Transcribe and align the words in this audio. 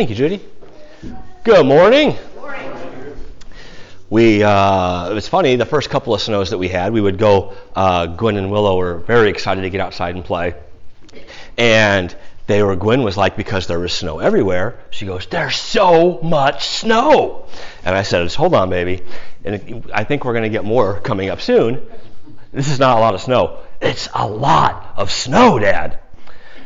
Thank 0.00 0.08
you, 0.08 0.16
Judy. 0.16 0.40
Good 1.44 1.66
morning. 1.66 2.12
Good 2.12 2.36
morning. 2.36 3.16
We, 4.08 4.42
uh, 4.42 5.10
it 5.10 5.12
was 5.12 5.28
funny, 5.28 5.56
the 5.56 5.66
first 5.66 5.90
couple 5.90 6.14
of 6.14 6.22
snows 6.22 6.48
that 6.48 6.56
we 6.56 6.68
had, 6.68 6.94
we 6.94 7.02
would 7.02 7.18
go, 7.18 7.52
uh, 7.76 8.06
Gwen 8.06 8.38
and 8.38 8.50
Willow 8.50 8.78
were 8.78 9.00
very 9.00 9.28
excited 9.28 9.60
to 9.60 9.68
get 9.68 9.82
outside 9.82 10.14
and 10.14 10.24
play. 10.24 10.54
And 11.58 12.16
they 12.46 12.62
were, 12.62 12.76
Gwen 12.76 13.02
was 13.02 13.18
like, 13.18 13.36
because 13.36 13.66
there 13.66 13.78
was 13.78 13.92
snow 13.92 14.20
everywhere, 14.20 14.78
she 14.88 15.04
goes, 15.04 15.26
there's 15.26 15.56
so 15.56 16.18
much 16.22 16.66
snow. 16.66 17.44
And 17.84 17.94
I 17.94 18.00
said, 18.00 18.32
hold 18.32 18.54
on, 18.54 18.70
baby. 18.70 19.02
And 19.44 19.84
I 19.92 20.04
think 20.04 20.24
we're 20.24 20.32
going 20.32 20.44
to 20.44 20.48
get 20.48 20.64
more 20.64 20.98
coming 21.00 21.28
up 21.28 21.42
soon. 21.42 21.86
This 22.54 22.70
is 22.70 22.78
not 22.78 22.96
a 22.96 23.00
lot 23.00 23.14
of 23.14 23.20
snow. 23.20 23.58
It's 23.82 24.08
a 24.14 24.26
lot 24.26 24.94
of 24.96 25.10
snow, 25.10 25.58
Dad. 25.58 25.98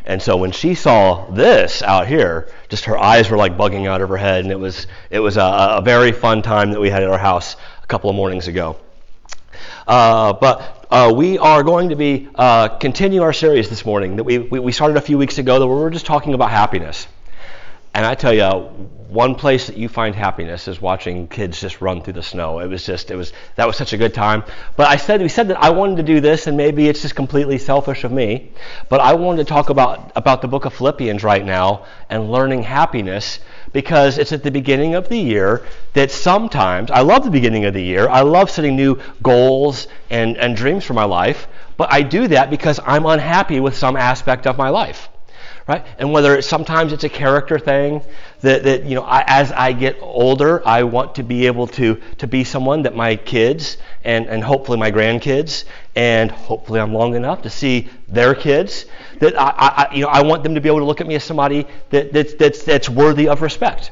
And 0.07 0.21
so 0.21 0.37
when 0.37 0.53
she 0.53 0.75
saw 0.75 1.31
this 1.31 1.83
out 1.83 2.07
here, 2.07 2.49
just 2.69 2.85
her 2.85 2.99
eyes 2.99 3.31
were 3.31 3.39
like 3.39 3.57
bugging 3.57 3.87
out 3.87 4.03
of 4.03 4.11
her 4.11 4.19
head, 4.19 4.45
and 4.45 4.53
it 4.53 4.59
was 4.59 4.87
it 5.11 5.21
was 5.21 5.37
a, 5.37 5.77
a 5.79 5.83
very 5.83 6.13
fun 6.13 6.43
time 6.43 6.73
that 6.73 6.81
we 6.81 6.91
had 6.91 7.03
at 7.03 7.09
our 7.09 7.19
house 7.19 7.57
a 7.83 7.87
couple 7.87 8.11
of 8.11 8.17
mornings 8.17 8.47
ago. 8.47 8.77
Uh, 9.87 10.35
but 10.35 10.87
uh, 10.91 11.13
we 11.15 11.39
are 11.39 11.63
going 11.63 11.89
to 11.89 11.97
be 11.97 12.29
uh, 12.35 12.69
continue 12.69 13.23
our 13.23 13.33
series 13.33 13.69
this 13.69 13.85
morning 13.85 14.17
that 14.17 14.25
we, 14.25 14.39
we, 14.39 14.59
we 14.61 14.73
started 14.73 14.97
a 14.97 15.01
few 15.01 15.19
weeks 15.19 15.39
ago 15.39 15.59
that 15.59 15.67
we 15.67 15.75
were 15.75 15.91
just 15.91 16.07
talking 16.07 16.35
about 16.35 16.51
happiness. 16.51 17.07
And 17.95 18.05
I 18.05 18.17
tell 18.17 18.33
you, 18.35 18.45
one 19.15 19.37
place 19.37 19.69
that 19.69 19.77
you 19.77 19.89
find 19.89 20.17
happiness 20.17 20.67
is 20.67 20.83
watching 20.83 21.29
kids 21.29 21.61
just 21.61 21.81
run 21.81 22.03
through 22.03 22.15
the 22.15 22.25
snow. 22.25 22.59
It 22.59 22.67
was 22.67 22.85
just, 22.85 23.13
it 23.13 23.15
was, 23.15 23.33
that 23.55 23.69
was 23.69 23.77
such 23.77 23.93
a 23.93 23.97
good 23.97 24.13
time. 24.13 24.43
But 24.75 24.89
I 24.89 24.97
said, 24.97 25.23
we 25.23 25.29
said 25.29 25.47
that 25.49 25.63
I 25.63 25.71
wanted 25.71 25.99
to 25.99 26.03
do 26.03 26.21
this, 26.21 26.49
and 26.49 26.57
maybe 26.57 26.89
it's 26.89 27.03
just 27.03 27.15
completely 27.15 27.57
selfish 27.59 28.03
of 28.03 28.11
me, 28.11 28.51
but 28.89 29.01
I 29.01 29.15
wanted 29.15 29.47
to 29.47 29.49
talk 29.49 29.71
about, 29.71 30.11
about 30.17 30.43
the 30.43 30.49
book 30.49 30.65
of 30.65 30.75
Philippians 30.75 31.23
right 31.23 31.45
now 31.45 31.87
and 32.11 32.33
learning 32.33 32.65
happiness 32.65 33.39
because 33.73 34.19
it's 34.19 34.33
at 34.33 34.43
the 34.43 34.51
beginning 34.51 34.97
of 34.97 35.09
the 35.09 35.19
year 35.19 35.65
that 35.93 36.11
sometimes, 36.11 36.91
I 36.91 37.03
love 37.03 37.23
the 37.23 37.31
beginning 37.31 37.65
of 37.65 37.75
the 37.75 37.83
year. 37.83 38.09
I 38.09 38.23
love 38.23 38.51
setting 38.51 38.75
new 38.75 38.99
goals 39.23 39.87
and, 40.11 40.37
and 40.37 40.57
dreams 40.57 40.85
for 40.85 40.95
my 40.95 41.05
life, 41.05 41.47
but 41.77 41.93
I 41.93 42.03
do 42.03 42.27
that 42.27 42.51
because 42.51 42.81
I'm 42.85 43.07
unhappy 43.07 43.61
with 43.61 43.77
some 43.77 43.95
aspect 43.97 44.49
of 44.49 44.59
my 44.59 44.71
life 44.71 45.09
right? 45.67 45.85
And 45.99 46.13
whether 46.13 46.37
it's 46.37 46.47
sometimes 46.47 46.93
it's 46.93 47.05
a 47.05 47.09
character 47.09 47.59
thing 47.59 48.03
that, 48.41 48.65
that 48.65 48.85
you 48.85 48.95
know, 48.95 49.03
I, 49.03 49.25
as 49.27 49.53
I 49.53 49.73
get 49.73 49.97
older, 50.01 50.67
I 50.67 50.83
want 50.83 51.15
to 51.17 51.23
be 51.23 51.47
able 51.47 51.67
to 51.69 52.01
to 52.19 52.27
be 52.27 52.45
someone 52.45 52.83
that 52.83 52.95
my 52.95 53.17
kids 53.17 53.79
and 54.05 54.27
and 54.27 54.43
hopefully 54.43 54.79
my 54.79 54.93
grandkids 54.93 55.65
and 55.97 56.31
hopefully 56.31 56.81
I'm 56.81 56.93
long 56.93 57.15
enough 57.15 57.43
to 57.43 57.51
see 57.51 57.89
their 58.09 58.35
kids 58.35 58.87
that 59.21 59.41
I, 59.41 59.89
I 59.91 59.95
you 59.95 60.03
know 60.03 60.09
I 60.09 60.23
want 60.23 60.43
them 60.43 60.55
to 60.55 60.61
be 60.61 60.69
able 60.69 60.81
to 60.81 60.85
look 60.85 61.01
at 61.01 61.07
me 61.07 61.15
as 61.15 61.25
somebody 61.25 61.67
that 61.91 62.13
that's 62.13 62.35
that's, 62.35 62.65
that's 62.65 62.89
worthy 62.89 63.29
of 63.29 63.43
respect. 63.43 63.91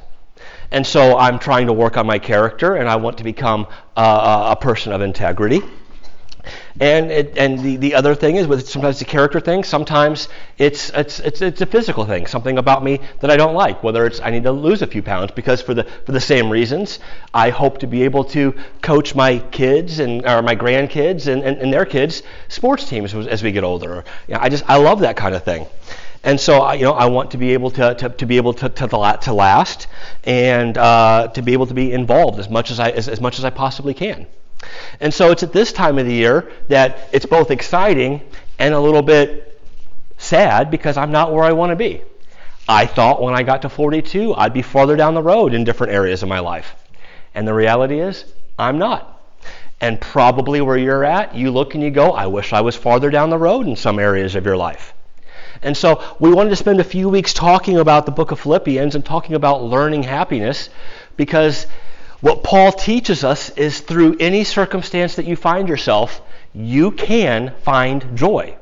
And 0.70 0.86
so 0.86 1.18
I'm 1.18 1.38
trying 1.38 1.66
to 1.66 1.74
work 1.74 1.98
on 1.98 2.06
my 2.06 2.18
character, 2.18 2.76
and 2.76 2.88
I 2.88 2.96
want 2.96 3.18
to 3.18 3.24
become 3.24 3.66
uh, 3.94 4.56
a 4.56 4.60
person 4.60 4.92
of 4.92 5.02
integrity. 5.02 5.60
And 6.80 7.10
it, 7.10 7.38
and 7.38 7.58
the, 7.58 7.76
the 7.76 7.94
other 7.94 8.14
thing 8.14 8.36
is 8.36 8.46
with 8.46 8.68
sometimes 8.68 9.00
it's 9.00 9.08
a 9.08 9.12
character 9.12 9.40
thing, 9.40 9.62
sometimes 9.62 10.28
it's, 10.58 10.90
it's 10.90 11.20
it's 11.20 11.40
it's 11.40 11.60
a 11.60 11.66
physical 11.66 12.04
thing, 12.04 12.26
something 12.26 12.58
about 12.58 12.82
me 12.82 13.00
that 13.20 13.30
I 13.30 13.36
don't 13.36 13.54
like. 13.54 13.82
Whether 13.82 14.06
it's 14.06 14.20
I 14.20 14.30
need 14.30 14.42
to 14.44 14.52
lose 14.52 14.82
a 14.82 14.86
few 14.86 15.02
pounds 15.02 15.32
because 15.32 15.62
for 15.62 15.74
the 15.74 15.84
for 16.04 16.12
the 16.12 16.20
same 16.20 16.50
reasons, 16.50 16.98
I 17.32 17.50
hope 17.50 17.78
to 17.78 17.86
be 17.86 18.02
able 18.02 18.24
to 18.24 18.54
coach 18.80 19.14
my 19.14 19.38
kids 19.38 19.98
and 19.98 20.26
or 20.26 20.42
my 20.42 20.56
grandkids 20.56 21.26
and, 21.26 21.42
and, 21.42 21.58
and 21.58 21.72
their 21.72 21.84
kids 21.84 22.22
sports 22.48 22.88
teams 22.88 23.14
as 23.14 23.42
we 23.42 23.52
get 23.52 23.64
older. 23.64 24.04
You 24.26 24.34
know, 24.34 24.40
I 24.40 24.48
just 24.48 24.68
I 24.68 24.76
love 24.76 25.00
that 25.00 25.16
kind 25.16 25.34
of 25.34 25.44
thing. 25.44 25.66
And 26.24 26.40
so, 26.40 26.72
you 26.72 26.82
know, 26.82 26.92
I 26.92 27.06
want 27.06 27.32
to 27.32 27.36
be 27.36 27.52
able 27.52 27.72
to, 27.72 27.94
to, 27.94 28.08
to 28.08 28.26
be 28.26 28.36
able 28.36 28.54
to, 28.54 28.68
to, 28.68 29.18
to 29.22 29.32
last 29.32 29.88
and 30.22 30.78
uh, 30.78 31.28
to 31.34 31.42
be 31.42 31.52
able 31.52 31.66
to 31.66 31.74
be 31.74 31.92
involved 31.92 32.38
as 32.38 32.48
much 32.48 32.70
as 32.70 32.78
I, 32.78 32.90
as, 32.90 33.08
as 33.08 33.20
much 33.20 33.40
as 33.40 33.44
I 33.44 33.50
possibly 33.50 33.92
can. 33.92 34.28
And 35.00 35.12
so 35.12 35.30
it's 35.30 35.42
at 35.42 35.52
this 35.52 35.72
time 35.72 35.98
of 35.98 36.06
the 36.06 36.14
year 36.14 36.52
that 36.68 37.08
it's 37.12 37.26
both 37.26 37.50
exciting 37.50 38.22
and 38.58 38.74
a 38.74 38.80
little 38.80 39.02
bit 39.02 39.60
sad 40.18 40.70
because 40.70 40.96
I'm 40.96 41.12
not 41.12 41.32
where 41.32 41.44
I 41.44 41.52
want 41.52 41.70
to 41.70 41.76
be. 41.76 42.02
I 42.68 42.86
thought 42.86 43.20
when 43.20 43.34
I 43.34 43.42
got 43.42 43.62
to 43.62 43.68
42, 43.68 44.34
I'd 44.34 44.52
be 44.52 44.62
farther 44.62 44.96
down 44.96 45.14
the 45.14 45.22
road 45.22 45.52
in 45.52 45.64
different 45.64 45.92
areas 45.92 46.22
of 46.22 46.28
my 46.28 46.38
life. 46.38 46.76
And 47.34 47.46
the 47.46 47.54
reality 47.54 47.98
is, 47.98 48.24
I'm 48.58 48.78
not. 48.78 49.20
And 49.80 50.00
probably 50.00 50.60
where 50.60 50.76
you're 50.76 51.04
at, 51.04 51.34
you 51.34 51.50
look 51.50 51.74
and 51.74 51.82
you 51.82 51.90
go, 51.90 52.12
I 52.12 52.26
wish 52.26 52.52
I 52.52 52.60
was 52.60 52.76
farther 52.76 53.10
down 53.10 53.30
the 53.30 53.38
road 53.38 53.66
in 53.66 53.74
some 53.74 53.98
areas 53.98 54.36
of 54.36 54.46
your 54.46 54.56
life. 54.56 54.94
And 55.60 55.76
so 55.76 56.02
we 56.20 56.32
wanted 56.32 56.50
to 56.50 56.56
spend 56.56 56.80
a 56.80 56.84
few 56.84 57.08
weeks 57.08 57.32
talking 57.32 57.78
about 57.78 58.06
the 58.06 58.12
book 58.12 58.30
of 58.30 58.40
Philippians 58.40 58.94
and 58.94 59.04
talking 59.04 59.34
about 59.34 59.62
learning 59.64 60.04
happiness 60.04 60.70
because 61.16 61.66
what 62.22 62.44
Paul 62.44 62.70
teaches 62.70 63.24
us 63.24 63.50
is 63.50 63.80
through 63.80 64.16
any 64.20 64.44
circumstance 64.44 65.16
that 65.16 65.26
you 65.26 65.34
find 65.34 65.68
yourself, 65.68 66.22
you 66.54 66.92
can 66.92 67.52
find 67.62 68.16
joy. 68.16 68.56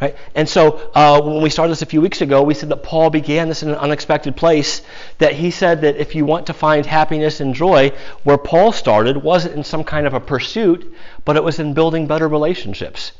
Right? 0.00 0.16
And 0.36 0.48
so 0.48 0.90
uh, 0.94 1.20
when 1.20 1.42
we 1.42 1.50
started 1.50 1.72
this 1.72 1.82
a 1.82 1.86
few 1.86 2.00
weeks 2.00 2.20
ago, 2.20 2.44
we 2.44 2.54
said 2.54 2.68
that 2.68 2.84
Paul 2.84 3.10
began 3.10 3.48
this 3.48 3.64
in 3.64 3.70
an 3.70 3.74
unexpected 3.74 4.36
place. 4.36 4.82
That 5.18 5.34
he 5.34 5.50
said 5.50 5.80
that 5.80 5.96
if 5.96 6.14
you 6.14 6.24
want 6.24 6.46
to 6.46 6.52
find 6.52 6.86
happiness 6.86 7.40
and 7.40 7.54
joy, 7.56 7.90
where 8.22 8.38
Paul 8.38 8.70
started 8.70 9.16
wasn't 9.16 9.56
in 9.56 9.64
some 9.64 9.82
kind 9.82 10.06
of 10.06 10.14
a 10.14 10.20
pursuit, 10.20 10.94
but 11.24 11.36
it 11.36 11.42
was 11.42 11.58
in 11.58 11.74
building 11.74 12.06
better 12.06 12.28
relationships. 12.28 13.10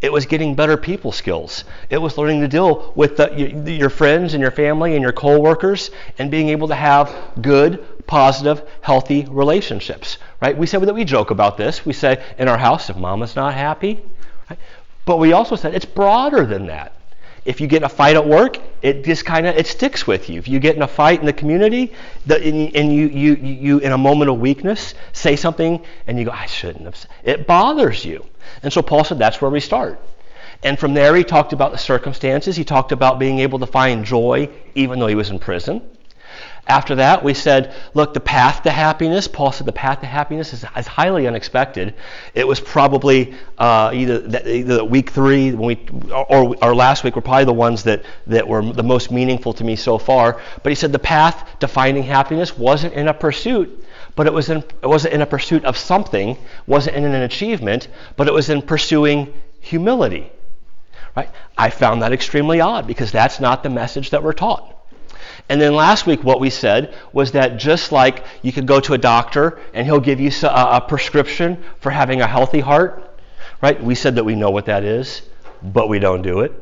It 0.00 0.12
was 0.12 0.26
getting 0.26 0.56
better 0.56 0.76
people 0.76 1.12
skills. 1.12 1.64
It 1.88 1.98
was 1.98 2.18
learning 2.18 2.40
to 2.40 2.48
deal 2.48 2.92
with 2.96 3.16
the, 3.18 3.72
your 3.72 3.90
friends 3.90 4.34
and 4.34 4.40
your 4.40 4.50
family 4.50 4.94
and 4.94 5.02
your 5.02 5.12
coworkers 5.12 5.90
and 6.18 6.30
being 6.30 6.48
able 6.48 6.68
to 6.68 6.74
have 6.74 7.14
good, 7.40 7.84
positive, 8.12 8.62
healthy 8.82 9.26
relationships. 9.30 10.18
Right? 10.42 10.54
We 10.56 10.66
said 10.66 10.82
that 10.82 10.92
we 10.92 11.02
joke 11.02 11.30
about 11.30 11.56
this. 11.56 11.86
We 11.86 11.94
say 11.94 12.22
in 12.36 12.46
our 12.46 12.58
house, 12.58 12.90
if 12.90 12.96
mama's 12.98 13.34
not 13.36 13.54
happy, 13.54 14.02
right? 14.50 14.58
but 15.06 15.16
we 15.18 15.32
also 15.32 15.56
said 15.56 15.74
it's 15.74 15.86
broader 15.86 16.44
than 16.44 16.66
that. 16.66 16.92
If 17.46 17.58
you 17.62 17.66
get 17.66 17.78
in 17.78 17.84
a 17.84 17.88
fight 17.88 18.16
at 18.16 18.28
work, 18.28 18.58
it 18.82 19.02
just 19.02 19.24
kind 19.24 19.46
of 19.46 19.56
it 19.56 19.66
sticks 19.66 20.06
with 20.06 20.28
you. 20.28 20.38
If 20.38 20.46
you 20.46 20.60
get 20.60 20.76
in 20.76 20.82
a 20.82 20.88
fight 20.88 21.20
in 21.20 21.26
the 21.26 21.32
community, 21.32 21.94
the, 22.26 22.36
and, 22.36 22.76
and 22.76 22.92
you, 22.92 23.06
you 23.08 23.34
you 23.36 23.78
in 23.78 23.92
a 23.92 23.98
moment 23.98 24.30
of 24.30 24.38
weakness 24.38 24.94
say 25.14 25.34
something 25.34 25.82
and 26.06 26.18
you 26.18 26.26
go, 26.26 26.32
I 26.32 26.44
shouldn't 26.44 26.84
have. 26.84 27.06
It 27.24 27.46
bothers 27.46 28.04
you, 28.04 28.26
and 28.62 28.70
so 28.70 28.82
Paul 28.82 29.04
said 29.04 29.18
that's 29.18 29.40
where 29.40 29.50
we 29.50 29.60
start. 29.60 29.98
And 30.62 30.78
from 30.78 30.92
there, 30.92 31.16
he 31.16 31.24
talked 31.24 31.54
about 31.54 31.72
the 31.72 31.78
circumstances. 31.78 32.56
He 32.56 32.64
talked 32.64 32.92
about 32.92 33.18
being 33.18 33.38
able 33.38 33.58
to 33.60 33.66
find 33.66 34.04
joy 34.04 34.50
even 34.74 34.98
though 34.98 35.08
he 35.08 35.16
was 35.16 35.30
in 35.30 35.38
prison. 35.38 35.80
After 36.66 36.94
that, 36.94 37.24
we 37.24 37.34
said, 37.34 37.74
look, 37.92 38.14
the 38.14 38.20
path 38.20 38.62
to 38.62 38.70
happiness, 38.70 39.26
Paul 39.26 39.50
said 39.50 39.66
the 39.66 39.72
path 39.72 40.00
to 40.00 40.06
happiness 40.06 40.52
is, 40.52 40.64
is 40.76 40.86
highly 40.86 41.26
unexpected. 41.26 41.94
It 42.34 42.46
was 42.46 42.60
probably 42.60 43.34
uh, 43.58 43.90
either, 43.92 44.20
that, 44.20 44.46
either 44.46 44.84
week 44.84 45.10
three 45.10 45.52
when 45.52 45.66
we, 45.66 46.12
or, 46.12 46.56
or 46.62 46.74
last 46.74 47.02
week 47.02 47.16
were 47.16 47.22
probably 47.22 47.46
the 47.46 47.52
ones 47.52 47.82
that, 47.82 48.04
that 48.28 48.46
were 48.46 48.62
the 48.62 48.84
most 48.84 49.10
meaningful 49.10 49.52
to 49.54 49.64
me 49.64 49.74
so 49.74 49.98
far. 49.98 50.40
But 50.62 50.70
he 50.70 50.76
said 50.76 50.92
the 50.92 51.00
path 51.00 51.58
to 51.58 51.66
finding 51.66 52.04
happiness 52.04 52.56
wasn't 52.56 52.94
in 52.94 53.08
a 53.08 53.14
pursuit, 53.14 53.84
but 54.14 54.28
it, 54.28 54.32
was 54.32 54.48
in, 54.48 54.58
it 54.58 54.86
wasn't 54.86 55.14
in 55.14 55.20
a 55.20 55.26
pursuit 55.26 55.64
of 55.64 55.76
something, 55.76 56.38
wasn't 56.68 56.94
in 56.94 57.04
an 57.04 57.22
achievement, 57.22 57.88
but 58.16 58.28
it 58.28 58.32
was 58.32 58.50
in 58.50 58.62
pursuing 58.62 59.34
humility. 59.58 60.30
Right? 61.16 61.28
I 61.58 61.70
found 61.70 62.02
that 62.02 62.12
extremely 62.12 62.60
odd 62.60 62.86
because 62.86 63.10
that's 63.10 63.40
not 63.40 63.64
the 63.64 63.68
message 63.68 64.10
that 64.10 64.22
we're 64.22 64.32
taught. 64.32 64.78
And 65.48 65.60
then 65.60 65.74
last 65.74 66.06
week, 66.06 66.24
what 66.24 66.40
we 66.40 66.50
said 66.50 66.94
was 67.12 67.32
that 67.32 67.58
just 67.58 67.92
like 67.92 68.24
you 68.42 68.52
could 68.52 68.66
go 68.66 68.80
to 68.80 68.94
a 68.94 68.98
doctor 68.98 69.60
and 69.74 69.86
he'll 69.86 70.00
give 70.00 70.20
you 70.20 70.30
a, 70.44 70.80
prescription 70.80 71.62
for 71.80 71.90
having 71.90 72.20
a 72.20 72.26
healthy 72.26 72.60
heart, 72.60 73.20
right? 73.60 73.82
We 73.82 73.94
said 73.94 74.16
that 74.16 74.24
we 74.24 74.34
know 74.34 74.50
what 74.50 74.66
that 74.66 74.84
is, 74.84 75.22
but 75.62 75.88
we 75.88 75.98
don't 75.98 76.22
do 76.22 76.40
it. 76.40 76.52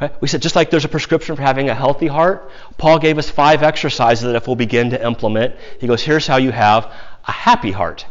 Right? 0.00 0.20
We 0.20 0.28
said 0.28 0.42
just 0.42 0.56
like 0.56 0.70
there's 0.70 0.84
a 0.84 0.88
prescription 0.88 1.36
for 1.36 1.42
having 1.42 1.68
a 1.68 1.74
healthy 1.74 2.06
heart, 2.06 2.50
Paul 2.78 2.98
gave 2.98 3.18
us 3.18 3.30
five 3.30 3.62
exercises 3.62 4.24
that 4.24 4.36
if 4.36 4.46
we'll 4.46 4.56
begin 4.56 4.90
to 4.90 5.04
implement, 5.04 5.54
he 5.80 5.86
goes, 5.86 6.02
here's 6.02 6.26
how 6.26 6.36
you 6.36 6.52
have 6.52 6.92
a 7.26 7.32
happy 7.32 7.72
heart. 7.72 8.06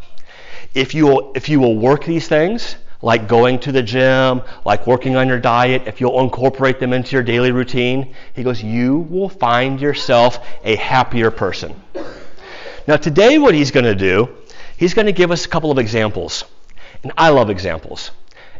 If 0.74 0.96
you 0.96 1.06
will, 1.06 1.32
if 1.36 1.50
you 1.50 1.60
will 1.60 1.78
work 1.78 2.06
these 2.06 2.28
things, 2.28 2.76
like 3.04 3.28
going 3.28 3.60
to 3.60 3.72
the 3.74 3.84
gym, 3.84 4.42
like 4.64 4.88
working 4.88 5.18
on 5.18 5.28
your 5.28 5.40
diet, 5.40 5.84
if 5.88 6.00
you'll 6.00 6.22
incorporate 6.22 6.80
them 6.80 6.94
into 6.94 7.12
your 7.12 7.22
daily 7.22 7.52
routine, 7.52 8.16
he 8.34 8.44
goes, 8.44 8.64
you 8.64 9.00
will 9.10 9.28
find 9.28 9.82
yourself 9.82 10.40
a 10.64 10.78
happier 10.78 11.30
person. 11.30 11.76
Now, 12.88 12.96
today, 12.96 13.38
what 13.38 13.54
he's 13.54 13.72
going 13.72 13.84
to 13.84 13.94
do, 13.94 14.30
he's 14.78 14.94
going 14.94 15.08
to 15.08 15.12
give 15.12 15.32
us 15.32 15.46
a 15.46 15.50
couple 15.50 15.70
of 15.70 15.80
examples. 15.80 16.46
And 17.04 17.12
I 17.18 17.30
love 17.30 17.50
examples. 17.50 18.12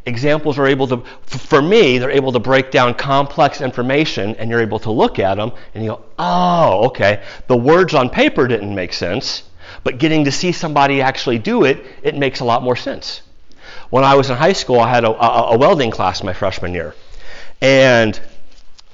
Examples 0.06 0.60
are 0.60 0.68
able 0.68 0.88
to, 0.88 1.04
for 1.26 1.62
me, 1.62 1.98
they're 1.98 2.12
able 2.12 2.34
to 2.34 2.40
break 2.40 2.70
down 2.70 2.96
complex 2.96 3.62
information 3.62 4.36
and 4.36 4.50
you're 4.50 4.62
able 4.62 4.80
to 4.80 4.92
look 4.92 5.20
at 5.20 5.36
them 5.36 5.54
and 5.74 5.86
you 5.86 5.92
go, 5.92 6.04
oh, 6.20 6.88
okay, 6.88 7.24
the 7.48 7.56
words 7.56 7.94
on 7.94 8.10
paper 8.10 8.46
didn't 8.46 8.76
make 8.76 8.92
sense, 8.92 9.44
but 9.86 10.00
getting 10.00 10.26
to 10.26 10.34
see 10.34 10.52
somebody 10.52 11.02
actually 11.02 11.40
do 11.40 11.64
it, 11.64 11.86
it 12.02 12.18
makes 12.18 12.42
a 12.42 12.46
lot 12.46 12.62
more 12.62 12.76
sense. 12.76 13.22
When 13.94 14.04
I 14.04 14.16
was 14.16 14.32
in 14.32 14.38
high 14.38 14.54
school, 14.54 14.80
I 14.80 14.90
had 14.90 15.04
a, 15.04 15.12
a, 15.12 15.54
a 15.54 15.58
welding 15.60 15.92
class 15.92 16.24
my 16.24 16.34
freshman 16.34 16.74
year. 16.74 16.96
And 17.62 18.20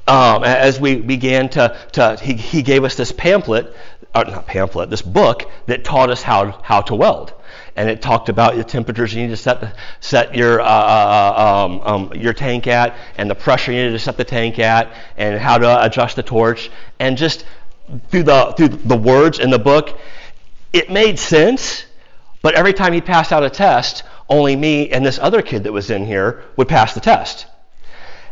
um, 0.06 0.44
as 0.44 0.78
we 0.78 0.98
began 0.98 1.48
to, 1.52 1.78
to 1.94 2.18
he, 2.22 2.34
he 2.34 2.62
gave 2.64 2.84
us 2.84 2.96
this 2.96 3.14
pamphlet, 3.14 3.74
or 4.14 4.26
not 4.26 4.46
pamphlet, 4.46 4.90
this 4.90 5.02
book 5.02 5.50
that 5.68 5.86
taught 5.86 6.10
us 6.10 6.22
how, 6.22 6.52
how 6.64 6.82
to 6.82 6.96
weld 6.96 7.34
and 7.78 7.90
it 7.90 8.02
talked 8.02 8.28
about 8.28 8.58
the 8.58 8.64
temperatures 8.66 9.14
you 9.14 9.22
need 9.22 9.30
to 9.30 9.38
set 9.38 9.74
set 10.02 10.36
your 10.36 10.60
uh, 10.60 10.66
uh, 10.66 11.66
um, 11.66 11.82
um, 11.82 12.14
your 12.14 12.34
tank 12.34 12.68
at, 12.68 12.94
and 13.18 13.30
the 13.30 13.36
pressure 13.36 13.72
you 13.72 13.86
need 13.86 13.92
to 13.92 14.00
set 14.00 14.18
the 14.18 14.26
tank 14.26 14.60
at, 14.60 14.92
and 15.16 15.40
how 15.40 15.58
to 15.58 15.86
adjust 15.86 16.18
the 16.18 16.24
torch, 16.24 16.70
and 17.00 17.18
just 17.18 17.46
through 18.10 18.24
the 18.24 18.54
through 18.58 18.68
the 18.68 18.98
words 18.98 19.40
in 19.40 19.50
the 19.50 19.60
book, 19.60 19.98
it 20.74 20.92
made 20.92 21.18
sense. 21.18 21.86
But 22.42 22.56
every 22.56 22.74
time 22.74 22.92
he 22.94 23.02
passed 23.02 23.32
out 23.32 23.44
a 23.44 23.50
test, 23.50 24.04
only 24.30 24.56
me 24.56 24.90
and 24.90 25.06
this 25.06 25.20
other 25.20 25.42
kid 25.42 25.64
that 25.64 25.74
was 25.74 25.90
in 25.90 26.06
here 26.06 26.44
would 26.56 26.68
pass 26.68 26.94
the 26.94 27.00
test. 27.00 27.48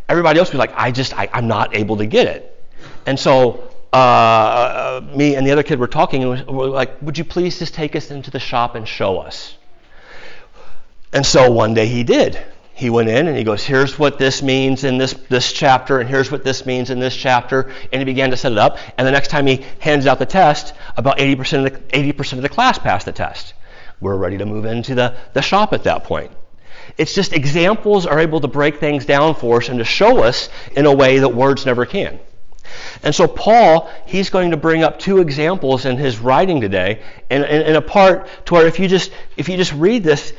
Everybody 0.10 0.40
else 0.40 0.52
was 0.52 0.60
like, 0.60 0.74
I 0.76 0.92
just 0.92 1.18
I, 1.18 1.30
I'm 1.34 1.48
not 1.48 1.76
able 1.76 1.98
to 1.98 2.06
get 2.06 2.28
it, 2.28 2.66
and 3.06 3.20
so 3.20 3.70
uh, 3.94 5.02
me 5.16 5.36
and 5.36 5.46
the 5.46 5.52
other 5.52 5.64
kid 5.64 5.80
were 5.80 5.88
talking, 5.88 6.24
and 6.24 6.48
we 6.48 6.54
were 6.54 6.68
like, 6.68 7.02
Would 7.02 7.18
you 7.18 7.24
please 7.24 7.60
just 7.60 7.74
take 7.74 7.96
us 7.96 8.12
into 8.12 8.32
the 8.32 8.40
shop 8.40 8.76
and 8.76 8.88
show 8.88 9.20
us? 9.20 9.58
And 11.14 11.26
so 11.26 11.52
one 11.52 11.74
day 11.74 11.88
he 11.88 12.04
did. 12.04 12.40
He 12.74 12.92
went 12.92 13.10
in 13.10 13.28
and 13.28 13.36
he 13.36 13.44
goes, 13.44 13.64
Here's 13.64 13.98
what 13.98 14.20
this 14.20 14.44
means 14.44 14.84
in 14.84 14.98
this, 14.98 15.14
this 15.30 15.52
chapter, 15.52 16.00
and 16.00 16.08
here's 16.08 16.32
what 16.32 16.44
this 16.44 16.66
means 16.66 16.90
in 16.90 17.00
this 17.00 17.16
chapter. 17.16 17.72
And 17.92 18.00
he 18.00 18.06
began 18.06 18.30
to 18.32 18.38
set 18.38 18.52
it 18.52 18.58
up. 18.58 18.78
And 18.98 19.08
the 19.08 19.12
next 19.12 19.30
time 19.30 19.48
he 19.48 19.66
hands 19.80 20.06
out 20.06 20.20
the 20.20 20.26
test, 20.28 20.74
about 20.96 21.18
80% 21.18 21.66
of 21.66 21.74
the, 21.74 21.80
80% 22.14 22.34
of 22.34 22.42
the 22.42 22.50
class 22.50 22.78
passed 22.78 23.06
the 23.06 23.14
test. 23.14 23.54
We're 24.00 24.16
ready 24.16 24.38
to 24.38 24.46
move 24.46 24.66
into 24.66 24.96
the, 24.96 25.16
the 25.34 25.42
shop 25.42 25.74
at 25.74 25.84
that 25.84 26.04
point. 26.04 26.32
It's 26.98 27.14
just 27.14 27.34
examples 27.34 28.06
are 28.06 28.20
able 28.20 28.40
to 28.42 28.48
break 28.48 28.80
things 28.80 29.06
down 29.06 29.36
for 29.36 29.58
us 29.58 29.70
and 29.70 29.80
to 29.80 29.86
show 29.86 30.24
us 30.24 30.50
in 30.76 30.86
a 30.86 30.94
way 30.94 31.20
that 31.20 31.30
words 31.30 31.66
never 31.66 31.86
can. 31.86 32.20
And 33.04 33.14
so 33.14 33.28
Paul, 33.28 33.90
he's 34.06 34.30
going 34.30 34.52
to 34.52 34.58
bring 34.58 34.84
up 34.84 35.00
two 35.00 35.20
examples 35.20 35.86
in 35.86 35.98
his 35.98 36.20
writing 36.20 36.62
today, 36.62 37.02
in, 37.30 37.44
in, 37.44 37.76
a 37.76 37.82
part 37.82 38.28
to 38.48 38.56
where 38.56 38.68
if 38.68 38.80
you 38.80 38.88
just 38.88 39.12
if 39.38 39.50
you 39.50 39.58
just 39.58 39.74
read 39.74 40.04
this, 40.04 40.34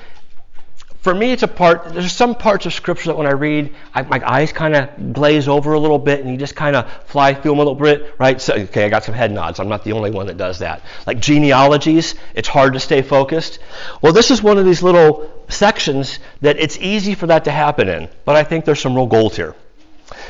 for 1.09 1.15
me 1.15 1.33
it's 1.33 1.43
a 1.43 1.49
part. 1.49 1.87
There's 1.95 2.13
some 2.13 2.35
parts 2.35 2.67
of 2.67 2.75
Scripture 2.75 3.07
that 3.07 3.17
when 3.17 3.27
I 3.27 3.31
read, 3.31 3.75
I, 3.95 4.03
my 4.03 4.21
eyes 4.31 4.53
kind 4.53 4.77
of 4.77 5.15
glaze 5.15 5.49
over 5.49 5.73
a 5.73 5.81
little 5.81 5.99
bit, 5.99 6.21
and 6.21 6.31
you 6.31 6.37
just 6.37 6.55
kind 6.55 6.77
of 6.77 6.93
fly 7.05 7.33
through 7.33 7.53
them 7.53 7.61
a 7.61 7.63
little 7.63 7.75
bit, 7.75 8.15
right? 8.19 8.39
So 8.39 8.53
okay, 8.53 8.85
I 8.85 8.91
got 8.91 9.05
some 9.05 9.15
head 9.15 9.33
nods. 9.33 9.59
I'm 9.59 9.71
not 9.71 9.85
the 9.85 9.93
only 9.93 10.11
one 10.11 10.27
that 10.27 10.37
does 10.37 10.59
that. 10.59 10.83
Like 11.07 11.19
genealogies, 11.19 12.15
it's 12.35 12.47
hard 12.47 12.75
to 12.75 12.81
stay 12.81 13.01
focused. 13.01 13.59
Well, 14.03 14.13
this 14.13 14.31
is 14.31 14.43
one 14.43 14.59
of 14.59 14.67
these 14.67 14.83
little 14.83 15.33
sections 15.49 16.19
that 16.43 16.59
it's 16.59 16.77
easy 16.77 17.15
for 17.15 17.27
that 17.29 17.45
to 17.45 17.53
happen 17.53 17.89
in, 17.89 18.11
but 18.27 18.37
I 18.37 18.45
think 18.45 18.67
there's 18.67 18.81
some 18.81 18.95
real 18.95 19.07
gold 19.07 19.35
here. 19.35 19.55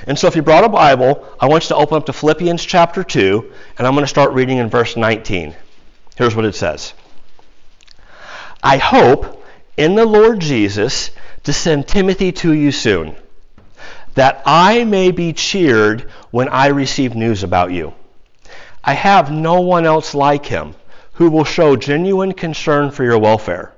And 0.07 0.17
so 0.17 0.29
if 0.29 0.37
you 0.37 0.43
brought 0.43 0.63
a 0.63 0.69
Bible, 0.69 1.27
I 1.41 1.49
want 1.49 1.65
you 1.65 1.69
to 1.71 1.77
open 1.77 1.97
up 1.97 2.07
to 2.07 2.13
Philippians 2.13 2.65
chapter 2.65 3.03
2, 3.03 3.53
and 3.79 3.85
I'm 3.85 3.95
going 3.95 4.05
to 4.05 4.07
start 4.07 4.31
reading 4.31 4.59
in 4.59 4.71
verse 4.71 4.97
19. 4.97 5.57
Here's 6.15 6.37
what 6.37 6.45
it 6.45 6.55
says 6.55 6.95
I 8.63 8.77
hope 8.77 9.38
in 9.79 9.95
the 9.95 10.05
Lord 10.05 10.41
Jesus 10.41 11.13
to 11.45 11.53
send 11.53 11.87
Timothy 11.87 12.33
to 12.33 12.53
you 12.53 12.73
soon, 12.73 13.15
that 14.15 14.43
I 14.45 14.83
may 14.83 15.13
be 15.13 15.33
cheered 15.33 16.11
when 16.33 16.49
I 16.49 16.67
receive 16.67 17.15
news 17.15 17.45
about 17.45 17.71
you. 17.71 17.95
I 18.83 18.95
have 18.95 19.31
no 19.31 19.61
one 19.61 19.87
else 19.87 20.15
like 20.15 20.45
him 20.45 20.75
who 21.13 21.31
will 21.31 21.45
show 21.45 21.77
genuine 21.77 22.33
concern 22.33 22.91
for 22.91 23.05
your 23.05 23.19
welfare. 23.19 23.73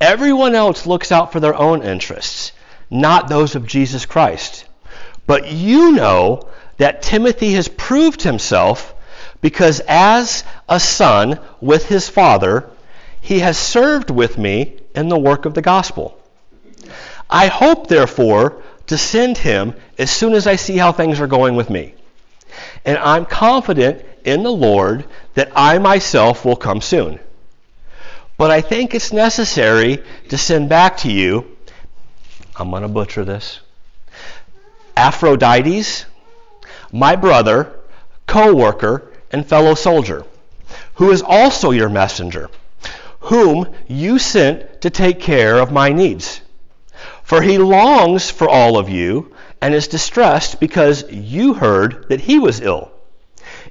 Everyone 0.00 0.54
else 0.54 0.86
looks 0.86 1.12
out 1.12 1.30
for 1.30 1.40
their 1.40 1.54
own 1.54 1.82
interests, 1.82 2.52
not 2.90 3.28
those 3.28 3.54
of 3.54 3.66
Jesus 3.66 4.06
Christ. 4.06 4.64
But 5.26 5.52
you 5.52 5.92
know 5.92 6.48
that 6.78 7.02
Timothy 7.02 7.52
has 7.52 7.68
proved 7.68 8.22
himself 8.22 8.94
because 9.42 9.80
as 9.86 10.42
a 10.70 10.80
son 10.80 11.38
with 11.60 11.86
his 11.86 12.08
father, 12.08 12.70
he 13.20 13.40
has 13.40 13.58
served 13.58 14.08
with 14.08 14.38
me 14.38 14.78
in 14.94 15.08
the 15.08 15.18
work 15.18 15.44
of 15.44 15.54
the 15.54 15.62
gospel. 15.62 16.18
I 17.28 17.46
hope, 17.46 17.86
therefore, 17.86 18.62
to 18.88 18.98
send 18.98 19.38
him 19.38 19.74
as 19.98 20.10
soon 20.10 20.34
as 20.34 20.46
I 20.46 20.56
see 20.56 20.76
how 20.76 20.92
things 20.92 21.20
are 21.20 21.26
going 21.26 21.56
with 21.56 21.70
me. 21.70 21.94
And 22.84 22.98
I'm 22.98 23.24
confident 23.24 24.04
in 24.24 24.42
the 24.42 24.52
Lord 24.52 25.04
that 25.34 25.50
I 25.56 25.78
myself 25.78 26.44
will 26.44 26.56
come 26.56 26.80
soon. 26.80 27.18
But 28.36 28.50
I 28.50 28.60
think 28.60 28.94
it's 28.94 29.12
necessary 29.12 30.02
to 30.28 30.38
send 30.38 30.68
back 30.68 30.98
to 30.98 31.10
you, 31.10 31.56
I'm 32.56 32.70
going 32.70 32.82
to 32.82 32.88
butcher 32.88 33.24
this, 33.24 33.60
Aphrodites, 34.96 36.04
my 36.92 37.16
brother, 37.16 37.74
co 38.26 38.54
worker, 38.54 39.10
and 39.30 39.46
fellow 39.46 39.74
soldier, 39.74 40.24
who 40.94 41.10
is 41.10 41.22
also 41.22 41.70
your 41.70 41.88
messenger, 41.88 42.50
whom 43.22 43.66
you 43.88 44.18
sent 44.18 44.82
to 44.82 44.90
take 44.90 45.20
care 45.20 45.58
of 45.58 45.72
my 45.72 45.90
needs. 45.92 46.40
For 47.22 47.40
he 47.40 47.58
longs 47.58 48.30
for 48.30 48.48
all 48.48 48.76
of 48.76 48.88
you 48.88 49.34
and 49.60 49.74
is 49.74 49.88
distressed 49.88 50.60
because 50.60 51.10
you 51.10 51.54
heard 51.54 52.08
that 52.08 52.20
he 52.20 52.38
was 52.38 52.60
ill. 52.60 52.90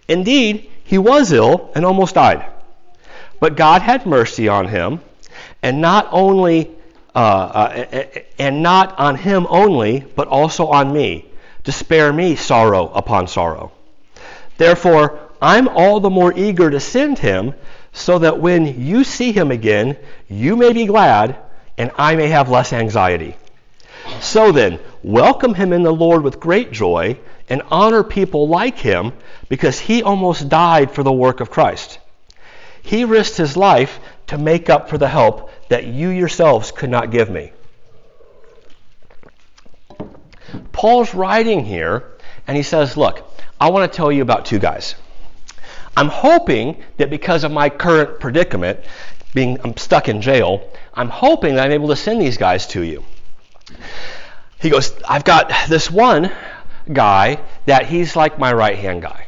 Indeed, 0.07 0.69
he 0.83 0.97
was 0.97 1.31
ill 1.31 1.69
and 1.75 1.85
almost 1.85 2.15
died. 2.15 2.45
But 3.39 3.57
God 3.57 3.81
had 3.81 4.05
mercy 4.05 4.47
on 4.47 4.67
him, 4.67 5.01
and 5.61 5.81
not 5.81 6.07
only 6.11 6.71
uh, 7.13 7.17
uh, 7.17 8.05
and 8.39 8.63
not 8.63 8.97
on 8.97 9.15
him 9.15 9.45
only, 9.49 10.05
but 10.15 10.27
also 10.27 10.67
on 10.67 10.93
me, 10.93 11.25
to 11.65 11.71
spare 11.71 12.13
me 12.13 12.35
sorrow 12.35 12.87
upon 12.93 13.27
sorrow. 13.27 13.71
Therefore, 14.57 15.19
I'm 15.41 15.67
all 15.67 15.99
the 15.99 16.09
more 16.09 16.33
eager 16.33 16.69
to 16.69 16.79
send 16.79 17.19
him, 17.19 17.53
so 17.93 18.19
that 18.19 18.39
when 18.39 18.81
you 18.81 19.03
see 19.03 19.31
him 19.31 19.51
again, 19.51 19.97
you 20.29 20.55
may 20.55 20.73
be 20.73 20.85
glad, 20.85 21.37
and 21.77 21.91
I 21.97 22.15
may 22.15 22.27
have 22.27 22.49
less 22.49 22.73
anxiety. 22.73 23.35
So 24.19 24.51
then, 24.51 24.79
welcome 25.03 25.53
him 25.53 25.73
in 25.73 25.83
the 25.83 25.93
Lord 25.93 26.23
with 26.23 26.39
great 26.39 26.71
joy, 26.71 27.17
and 27.49 27.61
honor 27.69 28.03
people 28.03 28.47
like 28.47 28.77
him, 28.77 29.13
because 29.49 29.79
he 29.79 30.03
almost 30.03 30.49
died 30.49 30.91
for 30.91 31.03
the 31.03 31.11
work 31.11 31.41
of 31.41 31.51
Christ. 31.51 31.99
He 32.81 33.05
risked 33.05 33.37
his 33.37 33.57
life 33.57 33.99
to 34.27 34.37
make 34.37 34.69
up 34.69 34.89
for 34.89 34.97
the 34.97 35.07
help 35.07 35.51
that 35.69 35.85
you 35.85 36.09
yourselves 36.09 36.71
could 36.71 36.89
not 36.89 37.11
give 37.11 37.29
me. 37.29 37.51
Paul's 40.71 41.13
writing 41.13 41.65
here, 41.65 42.03
and 42.47 42.57
he 42.57 42.63
says, 42.63 42.97
Look, 42.97 43.29
I 43.59 43.69
want 43.69 43.91
to 43.91 43.95
tell 43.95 44.11
you 44.11 44.21
about 44.21 44.45
two 44.45 44.59
guys. 44.59 44.95
I'm 45.95 46.07
hoping 46.07 46.81
that 46.97 47.09
because 47.09 47.43
of 47.43 47.51
my 47.51 47.69
current 47.69 48.19
predicament, 48.19 48.79
being 49.33 49.59
I'm 49.63 49.75
stuck 49.77 50.09
in 50.09 50.21
jail, 50.21 50.69
I'm 50.93 51.09
hoping 51.09 51.55
that 51.55 51.65
I'm 51.65 51.71
able 51.71 51.89
to 51.89 51.95
send 51.95 52.21
these 52.21 52.37
guys 52.37 52.67
to 52.67 52.81
you. 52.81 53.03
He 54.59 54.69
goes, 54.69 54.93
I've 55.07 55.23
got 55.23 55.51
this 55.69 55.89
one 55.89 56.31
guy 56.91 57.39
that 57.65 57.87
he's 57.87 58.15
like 58.15 58.37
my 58.37 58.53
right 58.53 58.77
hand 58.77 59.01
guy. 59.01 59.27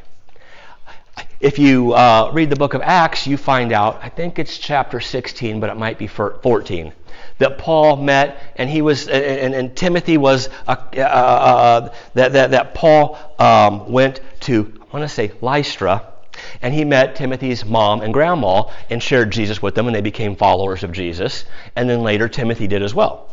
If 1.39 1.59
you 1.59 1.93
uh, 1.93 2.31
read 2.33 2.49
the 2.49 2.55
book 2.55 2.73
of 2.73 2.81
Acts, 2.81 3.27
you 3.27 3.35
find 3.35 3.73
out, 3.73 3.99
I 4.01 4.09
think 4.09 4.39
it's 4.39 4.57
chapter 4.57 5.01
16, 5.01 5.59
but 5.59 5.69
it 5.69 5.75
might 5.75 5.97
be 5.97 6.07
14, 6.07 6.93
that 7.39 7.57
Paul 7.57 7.97
met, 7.97 8.53
and 8.55 8.69
he 8.69 8.81
was, 8.81 9.09
and, 9.09 9.53
and 9.53 9.75
Timothy 9.75 10.17
was, 10.17 10.49
uh, 10.67 10.71
uh, 10.97 11.93
that, 12.13 12.31
that, 12.31 12.51
that 12.51 12.73
Paul 12.73 13.19
um, 13.39 13.91
went 13.91 14.21
to, 14.41 14.73
I 14.81 14.97
want 14.97 15.09
to 15.09 15.13
say 15.13 15.33
Lystra, 15.41 16.12
and 16.61 16.73
he 16.73 16.85
met 16.85 17.15
Timothy's 17.15 17.65
mom 17.65 18.01
and 18.01 18.13
grandma 18.13 18.63
and 18.89 19.01
shared 19.01 19.31
Jesus 19.31 19.61
with 19.61 19.75
them, 19.75 19.87
and 19.87 19.95
they 19.95 20.01
became 20.01 20.35
followers 20.35 20.83
of 20.83 20.91
Jesus. 20.91 21.45
And 21.75 21.89
then 21.89 22.01
later, 22.01 22.27
Timothy 22.27 22.67
did 22.67 22.81
as 22.81 22.93
well. 22.93 23.29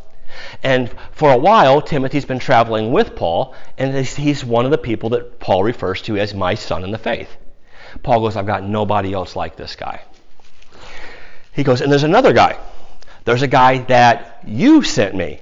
And 0.63 0.91
for 1.13 1.33
a 1.33 1.39
while, 1.39 1.81
Timothy's 1.83 2.25
been 2.25 2.39
traveling 2.39 2.93
with 2.93 3.17
Paul, 3.17 3.55
and 3.79 3.95
he's 4.07 4.45
one 4.45 4.65
of 4.65 4.71
the 4.71 4.79
people 4.79 5.11
that 5.11 5.41
Paul 5.41 5.65
refers 5.65 6.03
to 6.03 6.17
as 6.19 6.35
my 6.35 6.55
son 6.55 6.85
in 6.85 6.91
the 6.91 6.99
faith. 6.99 7.37
Paul 8.03 8.21
goes, 8.21 8.37
I've 8.37 8.47
got 8.47 8.63
nobody 8.63 9.13
else 9.13 9.35
like 9.35 9.57
this 9.57 9.77
guy. 9.77 10.03
He 11.53 11.65
goes, 11.65 11.81
and 11.81 11.91
there's 11.91 12.05
another 12.05 12.33
guy. 12.33 12.59
There's 13.25 13.43
a 13.43 13.49
guy 13.49 13.79
that 13.79 14.43
you 14.47 14.83
sent 14.83 15.15
me. 15.15 15.41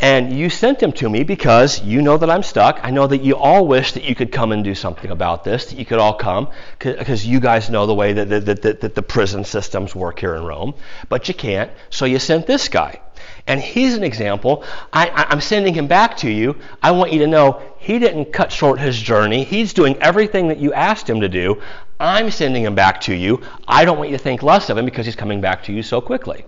And 0.00 0.32
you 0.32 0.48
sent 0.48 0.82
him 0.82 0.92
to 0.92 1.10
me 1.10 1.24
because 1.24 1.82
you 1.82 2.00
know 2.00 2.16
that 2.16 2.30
I'm 2.30 2.42
stuck. 2.42 2.80
I 2.82 2.90
know 2.90 3.06
that 3.06 3.22
you 3.22 3.36
all 3.36 3.66
wish 3.66 3.92
that 3.92 4.04
you 4.04 4.14
could 4.14 4.32
come 4.32 4.50
and 4.50 4.64
do 4.64 4.74
something 4.74 5.10
about 5.10 5.44
this, 5.44 5.66
that 5.66 5.78
you 5.78 5.84
could 5.84 5.98
all 5.98 6.14
come, 6.14 6.48
because 6.78 7.26
you 7.26 7.38
guys 7.38 7.68
know 7.68 7.84
the 7.86 7.94
way 7.94 8.14
that, 8.14 8.28
that, 8.30 8.62
that, 8.62 8.80
that 8.80 8.94
the 8.94 9.02
prison 9.02 9.44
systems 9.44 9.94
work 9.94 10.18
here 10.18 10.34
in 10.36 10.44
Rome. 10.44 10.74
But 11.10 11.28
you 11.28 11.34
can't, 11.34 11.70
so 11.90 12.06
you 12.06 12.18
sent 12.18 12.46
this 12.46 12.68
guy. 12.68 13.00
And 13.46 13.60
he's 13.60 13.94
an 13.94 14.02
example. 14.02 14.64
I, 14.92 15.26
am 15.30 15.40
sending 15.42 15.74
him 15.74 15.86
back 15.86 16.16
to 16.18 16.30
you. 16.30 16.56
I 16.82 16.92
want 16.92 17.12
you 17.12 17.18
to 17.20 17.26
know 17.26 17.60
he 17.78 17.98
didn't 17.98 18.32
cut 18.32 18.52
short 18.52 18.80
his 18.80 18.98
journey. 18.98 19.44
He's 19.44 19.74
doing 19.74 19.96
everything 19.98 20.48
that 20.48 20.58
you 20.58 20.72
asked 20.72 21.08
him 21.08 21.20
to 21.20 21.28
do. 21.28 21.60
I'm 21.98 22.30
sending 22.30 22.64
him 22.64 22.74
back 22.74 23.02
to 23.02 23.14
you. 23.14 23.42
I 23.68 23.84
don't 23.84 23.98
want 23.98 24.10
you 24.10 24.16
to 24.16 24.22
think 24.22 24.42
less 24.42 24.70
of 24.70 24.78
him 24.78 24.86
because 24.86 25.04
he's 25.04 25.16
coming 25.16 25.42
back 25.42 25.64
to 25.64 25.72
you 25.72 25.82
so 25.82 26.00
quickly. 26.00 26.46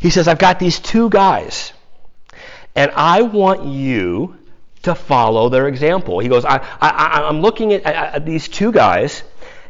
He 0.00 0.10
says, 0.10 0.28
I've 0.28 0.38
got 0.38 0.58
these 0.58 0.78
two 0.78 1.08
guys, 1.08 1.72
and 2.76 2.92
I 2.94 3.22
want 3.22 3.64
you 3.64 4.36
to 4.82 4.94
follow 4.94 5.48
their 5.48 5.66
example. 5.66 6.20
He 6.20 6.28
goes, 6.28 6.44
I, 6.44 6.58
I, 6.80 7.26
I'm 7.26 7.40
looking 7.40 7.72
at, 7.72 7.84
at 7.84 8.26
these 8.26 8.46
two 8.46 8.70
guys, 8.70 9.24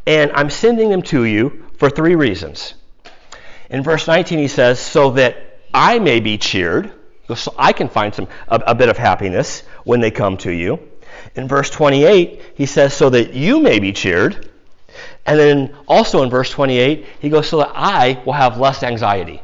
and 0.06 0.32
I'm 0.32 0.50
sending 0.50 0.90
them 0.90 1.02
to 1.02 1.24
you 1.24 1.64
for 1.78 1.88
three 1.88 2.16
reasons. 2.16 2.74
In 3.70 3.82
verse 3.82 4.06
19, 4.06 4.38
he 4.38 4.48
says, 4.48 4.80
So 4.80 5.12
that 5.12 5.60
I 5.72 6.00
may 6.00 6.20
be 6.20 6.36
cheered, 6.36 6.92
so 7.34 7.54
I 7.56 7.72
can 7.72 7.88
find 7.88 8.14
some 8.14 8.28
a, 8.48 8.56
a 8.66 8.74
bit 8.74 8.88
of 8.88 8.98
happiness 8.98 9.62
when 9.84 10.00
they 10.00 10.10
come 10.10 10.36
to 10.38 10.50
you. 10.50 10.80
In 11.34 11.48
verse 11.48 11.70
28, 11.70 12.42
he 12.56 12.66
says, 12.66 12.92
So 12.92 13.10
that 13.10 13.34
you 13.34 13.60
may 13.60 13.78
be 13.78 13.92
cheered. 13.92 14.50
And 15.24 15.38
then 15.38 15.76
also 15.86 16.22
in 16.22 16.30
verse 16.30 16.50
28, 16.50 17.06
he 17.20 17.30
goes, 17.30 17.48
So 17.48 17.58
that 17.58 17.72
I 17.74 18.20
will 18.26 18.32
have 18.32 18.58
less 18.58 18.82
anxiety. 18.82 19.40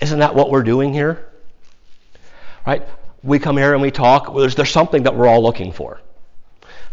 Isn't 0.00 0.20
that 0.20 0.34
what 0.34 0.50
we're 0.50 0.62
doing 0.62 0.94
here? 0.94 1.29
Right? 2.66 2.86
We 3.22 3.38
come 3.38 3.56
here 3.56 3.72
and 3.72 3.82
we 3.82 3.90
talk. 3.90 4.34
There's, 4.34 4.54
there's 4.54 4.70
something 4.70 5.04
that 5.04 5.14
we're 5.14 5.26
all 5.26 5.42
looking 5.42 5.72
for. 5.72 6.00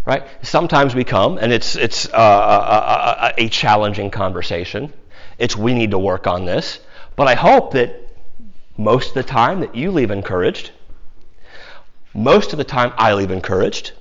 Right? 0.06 0.26
Sometimes 0.42 0.96
we 0.96 1.04
come 1.04 1.38
and 1.38 1.52
it's, 1.52 1.76
it's 1.76 2.08
uh, 2.08 3.32
a, 3.38 3.42
a, 3.42 3.46
a 3.46 3.50
challenging 3.50 4.10
conversation. 4.10 4.94
It's 5.38 5.56
we 5.56 5.74
need 5.74 5.92
to 5.92 6.00
work 6.00 6.28
on 6.28 6.46
this. 6.46 6.80
But 7.16 7.28
I 7.28 7.36
hope 7.36 7.74
that 7.74 8.08
most 8.78 9.10
of 9.10 9.14
the 9.16 9.24
time 9.24 9.60
that 9.62 9.76
you 9.76 9.92
leave 9.92 10.12
encouraged. 10.12 10.72
Most 12.14 12.54
of 12.54 12.58
the 12.58 12.64
time 12.64 12.94
I 12.98 13.14
leave 13.14 13.32
encouraged. 13.32 13.94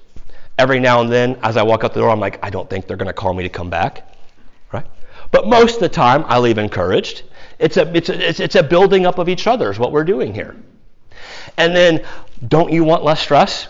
Every 0.58 0.80
now 0.80 1.00
and 1.00 1.10
then, 1.10 1.38
as 1.42 1.56
I 1.56 1.62
walk 1.64 1.84
out 1.84 1.92
the 1.92 2.00
door, 2.00 2.10
I'm 2.10 2.20
like, 2.20 2.38
I 2.42 2.50
don't 2.50 2.68
think 2.68 2.86
they're 2.86 2.96
going 2.96 3.08
to 3.08 3.12
call 3.12 3.34
me 3.34 3.42
to 3.42 3.48
come 3.48 3.68
back. 3.68 4.08
Right? 4.72 4.86
But 5.30 5.48
most 5.48 5.74
of 5.74 5.80
the 5.80 5.88
time, 5.88 6.24
I 6.26 6.38
leave 6.38 6.58
encouraged. 6.58 7.24
It's 7.58 7.76
a, 7.76 7.94
it's 7.96 8.08
a, 8.08 8.42
it's 8.42 8.54
a 8.54 8.62
building 8.62 9.06
up 9.06 9.18
of 9.18 9.28
each 9.28 9.46
other, 9.46 9.70
is 9.70 9.78
what 9.78 9.92
we're 9.92 10.04
doing 10.04 10.32
here. 10.32 10.56
And 11.56 11.74
then, 11.74 12.04
don't 12.46 12.72
you 12.72 12.84
want 12.84 13.04
less 13.04 13.20
stress? 13.20 13.68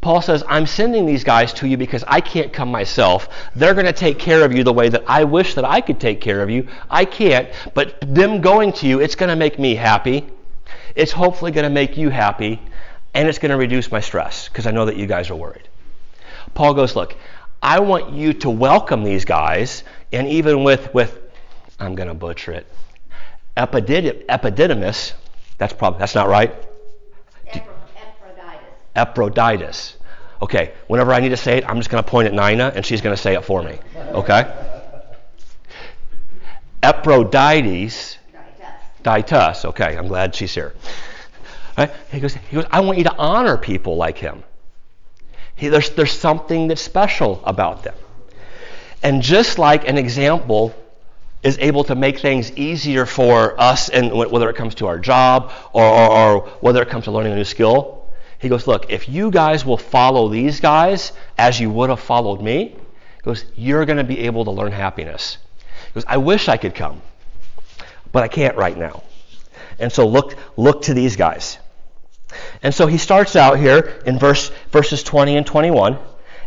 Paul 0.00 0.22
says, 0.22 0.44
I'm 0.46 0.66
sending 0.66 1.06
these 1.06 1.24
guys 1.24 1.52
to 1.54 1.66
you 1.66 1.76
because 1.76 2.04
I 2.06 2.20
can't 2.20 2.52
come 2.52 2.70
myself. 2.70 3.28
They're 3.56 3.74
going 3.74 3.86
to 3.86 3.92
take 3.92 4.18
care 4.18 4.44
of 4.44 4.52
you 4.52 4.62
the 4.62 4.72
way 4.72 4.88
that 4.88 5.04
I 5.06 5.24
wish 5.24 5.54
that 5.54 5.64
I 5.64 5.80
could 5.80 5.98
take 5.98 6.20
care 6.20 6.42
of 6.42 6.50
you. 6.50 6.68
I 6.90 7.04
can't, 7.04 7.48
but 7.74 7.96
them 8.02 8.40
going 8.40 8.72
to 8.74 8.86
you, 8.86 9.00
it's 9.00 9.16
going 9.16 9.30
to 9.30 9.36
make 9.36 9.58
me 9.58 9.74
happy. 9.74 10.26
It's 10.94 11.12
hopefully 11.12 11.50
going 11.50 11.64
to 11.64 11.70
make 11.70 11.96
you 11.96 12.10
happy 12.10 12.60
and 13.16 13.28
it's 13.28 13.38
going 13.38 13.50
to 13.50 13.56
reduce 13.56 13.90
my 13.90 14.00
stress 14.00 14.48
because 14.48 14.66
I 14.66 14.70
know 14.72 14.84
that 14.84 14.96
you 14.96 15.06
guys 15.06 15.30
are 15.30 15.34
worried. 15.34 15.66
Paul 16.52 16.74
goes, 16.74 16.94
Look, 16.94 17.16
I 17.62 17.80
want 17.80 18.12
you 18.12 18.34
to 18.34 18.50
welcome 18.50 19.02
these 19.02 19.24
guys, 19.24 19.84
and 20.12 20.28
even 20.28 20.62
with, 20.62 20.92
with 20.92 21.18
I'm 21.80 21.94
going 21.94 22.08
to 22.08 22.14
butcher 22.14 22.52
it, 22.52 22.66
epididymis, 23.56 25.14
that's 25.58 25.72
probably, 25.72 25.98
that's 25.98 26.14
not 26.14 26.28
right? 26.28 26.54
Epaphroditus. 27.46 28.64
Epaphroditus. 28.94 29.96
Okay, 30.42 30.72
whenever 30.86 31.12
I 31.14 31.20
need 31.20 31.30
to 31.30 31.36
say 31.36 31.58
it, 31.58 31.64
I'm 31.68 31.76
just 31.78 31.88
going 31.88 32.02
to 32.02 32.08
point 32.08 32.28
at 32.28 32.34
Nina, 32.34 32.72
and 32.74 32.84
she's 32.84 33.00
going 33.00 33.16
to 33.16 33.20
say 33.20 33.34
it 33.34 33.44
for 33.44 33.62
me. 33.62 33.78
Okay? 33.96 34.44
Epaphroditus. 36.82 38.18
Ditus. 39.02 39.64
Okay, 39.64 39.96
I'm 39.96 40.08
glad 40.08 40.34
she's 40.34 40.52
here. 40.52 40.74
Right? 41.78 41.90
He 42.10 42.20
goes, 42.20 42.34
he 42.34 42.56
goes, 42.56 42.66
I 42.70 42.80
want 42.80 42.98
you 42.98 43.04
to 43.04 43.14
honor 43.16 43.56
people 43.56 43.96
like 43.96 44.18
him. 44.18 44.42
He, 45.54 45.68
there's, 45.68 45.90
there's 45.90 46.12
something 46.12 46.68
that's 46.68 46.82
special 46.82 47.40
about 47.44 47.84
them. 47.84 47.94
And 49.02 49.22
just 49.22 49.58
like 49.58 49.88
an 49.88 49.96
example 49.96 50.74
is 51.46 51.56
able 51.60 51.84
to 51.84 51.94
make 51.94 52.18
things 52.18 52.50
easier 52.56 53.06
for 53.06 53.58
us, 53.60 53.88
and 53.88 54.12
whether 54.12 54.50
it 54.50 54.56
comes 54.56 54.74
to 54.74 54.88
our 54.88 54.98
job 54.98 55.52
or, 55.72 55.84
or, 55.84 56.10
or 56.10 56.40
whether 56.60 56.82
it 56.82 56.88
comes 56.88 57.04
to 57.04 57.12
learning 57.12 57.32
a 57.32 57.36
new 57.36 57.44
skill, 57.44 58.10
he 58.40 58.48
goes, 58.48 58.66
Look, 58.66 58.90
if 58.90 59.08
you 59.08 59.30
guys 59.30 59.64
will 59.64 59.76
follow 59.76 60.28
these 60.28 60.58
guys 60.58 61.12
as 61.38 61.60
you 61.60 61.70
would 61.70 61.88
have 61.88 62.00
followed 62.00 62.42
me, 62.42 62.70
he 62.70 63.22
goes, 63.22 63.44
you're 63.54 63.84
going 63.86 63.98
to 63.98 64.04
be 64.04 64.18
able 64.20 64.44
to 64.46 64.50
learn 64.50 64.72
happiness. 64.72 65.38
He 65.86 65.92
goes, 65.94 66.04
I 66.08 66.16
wish 66.16 66.48
I 66.48 66.56
could 66.56 66.74
come, 66.74 67.00
but 68.10 68.24
I 68.24 68.28
can't 68.28 68.56
right 68.56 68.76
now. 68.76 69.04
And 69.78 69.92
so 69.92 70.08
look, 70.08 70.34
look 70.56 70.82
to 70.82 70.94
these 70.94 71.14
guys. 71.14 71.58
And 72.60 72.74
so 72.74 72.88
he 72.88 72.98
starts 72.98 73.36
out 73.36 73.56
here 73.56 74.02
in 74.04 74.18
verse, 74.18 74.50
verses 74.72 75.04
20 75.04 75.36
and 75.36 75.46
21, 75.46 75.96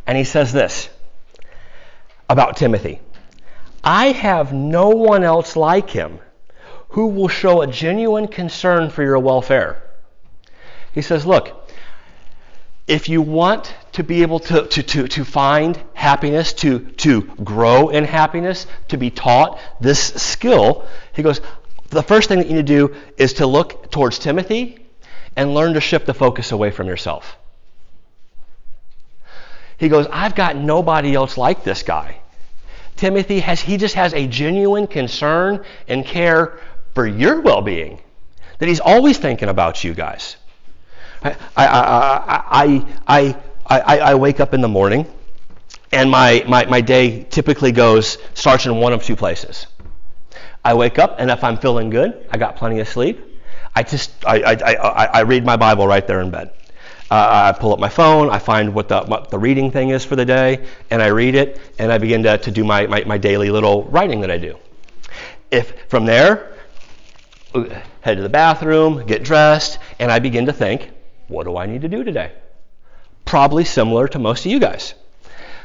and 0.06 0.18
he 0.18 0.26
says 0.26 0.52
this 0.52 0.90
about 2.30 2.58
Timothy 2.58 3.00
I 3.92 4.12
have 4.12 4.54
no 4.54 4.90
one 4.90 5.24
else 5.24 5.56
like 5.56 5.90
him 5.90 6.20
who 6.90 7.08
will 7.08 7.28
show 7.28 7.64
a 7.64 7.66
genuine 7.66 8.28
concern 8.28 8.92
for 8.92 9.02
your 9.02 9.18
welfare. 9.18 9.82
He 10.94 11.02
says, 11.02 11.26
Look, 11.26 11.72
if 12.86 13.10
you 13.10 13.24
want 13.24 13.74
to 13.94 14.04
be 14.04 14.22
able 14.22 14.42
to, 14.42 14.68
to, 14.68 14.84
to, 14.84 15.08
to 15.08 15.26
find 15.26 15.84
happiness, 15.96 16.54
to, 16.62 16.82
to 16.98 17.24
grow 17.44 17.90
in 17.90 18.04
happiness, 18.04 18.68
to 18.90 18.98
be 18.98 19.10
taught 19.10 19.60
this 19.82 20.00
skill, 20.00 20.88
he 21.12 21.24
goes, 21.24 21.42
the 21.90 22.04
first 22.04 22.30
thing 22.30 22.38
that 22.38 22.48
you 22.48 22.58
need 22.58 22.68
to 22.68 22.90
do 22.90 22.96
is 23.18 23.34
to 23.34 23.48
look 23.48 23.90
towards 23.90 24.20
Timothy 24.20 24.86
and 25.36 25.56
learn 25.56 25.74
to 25.74 25.82
shift 25.82 26.06
the 26.06 26.14
focus 26.14 26.52
away 26.52 26.70
from 26.70 26.86
yourself. 26.86 27.40
He 29.78 29.90
goes, 29.90 30.06
I've 30.12 30.36
got 30.36 30.58
nobody 30.58 31.16
else 31.16 31.40
like 31.40 31.64
this 31.64 31.82
guy. 31.82 32.20
Timothy 33.00 33.40
has 33.40 33.62
he 33.62 33.78
just 33.78 33.96
has 33.96 34.14
a 34.14 34.28
genuine 34.28 34.86
concern 34.86 35.64
and 35.88 36.06
care 36.06 36.60
for 36.94 37.08
your 37.08 37.40
well-being. 37.40 38.02
That 38.58 38.68
he's 38.68 38.82
always 38.82 39.18
thinking 39.18 39.48
about 39.48 39.86
you 39.86 39.94
guys. 39.94 40.36
I, 41.24 41.38
I, 41.56 41.66
I, 42.52 42.86
I, 43.08 43.38
I, 43.66 44.00
I 44.00 44.16
wake 44.16 44.42
up 44.42 44.54
in 44.54 44.60
the 44.60 44.68
morning 44.68 45.08
and 45.94 46.12
my, 46.12 46.44
my, 46.46 46.66
my 46.66 46.82
day 46.82 47.24
typically 47.24 47.72
goes 47.72 48.18
starts 48.34 48.66
in 48.66 48.76
one 48.76 48.92
of 48.92 49.02
two 49.02 49.16
places. 49.16 49.68
I 50.66 50.74
wake 50.74 51.00
up 51.00 51.16
and 51.20 51.32
if 51.32 51.42
I'm 51.42 51.56
feeling 51.56 51.90
good, 51.90 52.28
I 52.32 52.38
got 52.38 52.58
plenty 52.58 52.82
of 52.82 52.90
sleep. 52.90 53.22
I 53.74 53.84
just 53.84 54.12
I, 54.26 54.42
I, 54.42 54.74
I, 54.76 55.06
I 55.06 55.20
read 55.22 55.46
my 55.46 55.56
Bible 55.56 55.88
right 55.88 56.06
there 56.06 56.20
in 56.20 56.32
bed. 56.32 56.52
Uh, 57.12 57.52
I 57.56 57.60
pull 57.60 57.74
up 57.74 57.80
my 57.80 57.90
phone, 57.90 58.30
I 58.30 58.38
find 58.38 58.74
what 58.74 58.88
the, 58.88 59.02
what 59.02 59.32
the 59.32 59.40
reading 59.40 59.72
thing 59.72 59.90
is 59.90 60.06
for 60.06 60.16
the 60.16 60.26
day, 60.26 60.68
and 60.92 61.02
I 61.02 61.08
read 61.08 61.34
it, 61.34 61.60
and 61.80 61.92
I 61.92 61.98
begin 61.98 62.22
to, 62.24 62.38
to 62.38 62.52
do 62.52 62.64
my, 62.64 62.86
my, 62.86 63.04
my 63.04 63.18
daily 63.18 63.50
little 63.50 63.86
writing 63.86 64.22
that 64.22 64.30
I 64.30 64.38
do. 64.38 64.58
If 65.50 65.90
from 65.90 66.06
there, 66.06 66.56
head 68.02 68.18
to 68.18 68.22
the 68.22 68.30
bathroom, 68.30 69.08
get 69.08 69.24
dressed, 69.24 69.80
and 69.98 70.12
I 70.12 70.20
begin 70.20 70.46
to 70.46 70.54
think, 70.54 70.92
what 71.28 71.46
do 71.46 71.58
I 71.58 71.66
need 71.66 71.82
to 71.82 71.90
do 71.90 72.04
today? 72.04 72.32
Probably 73.26 73.66
similar 73.66 74.08
to 74.10 74.20
most 74.20 74.46
of 74.46 74.52
you 74.52 74.60
guys. 74.60 74.94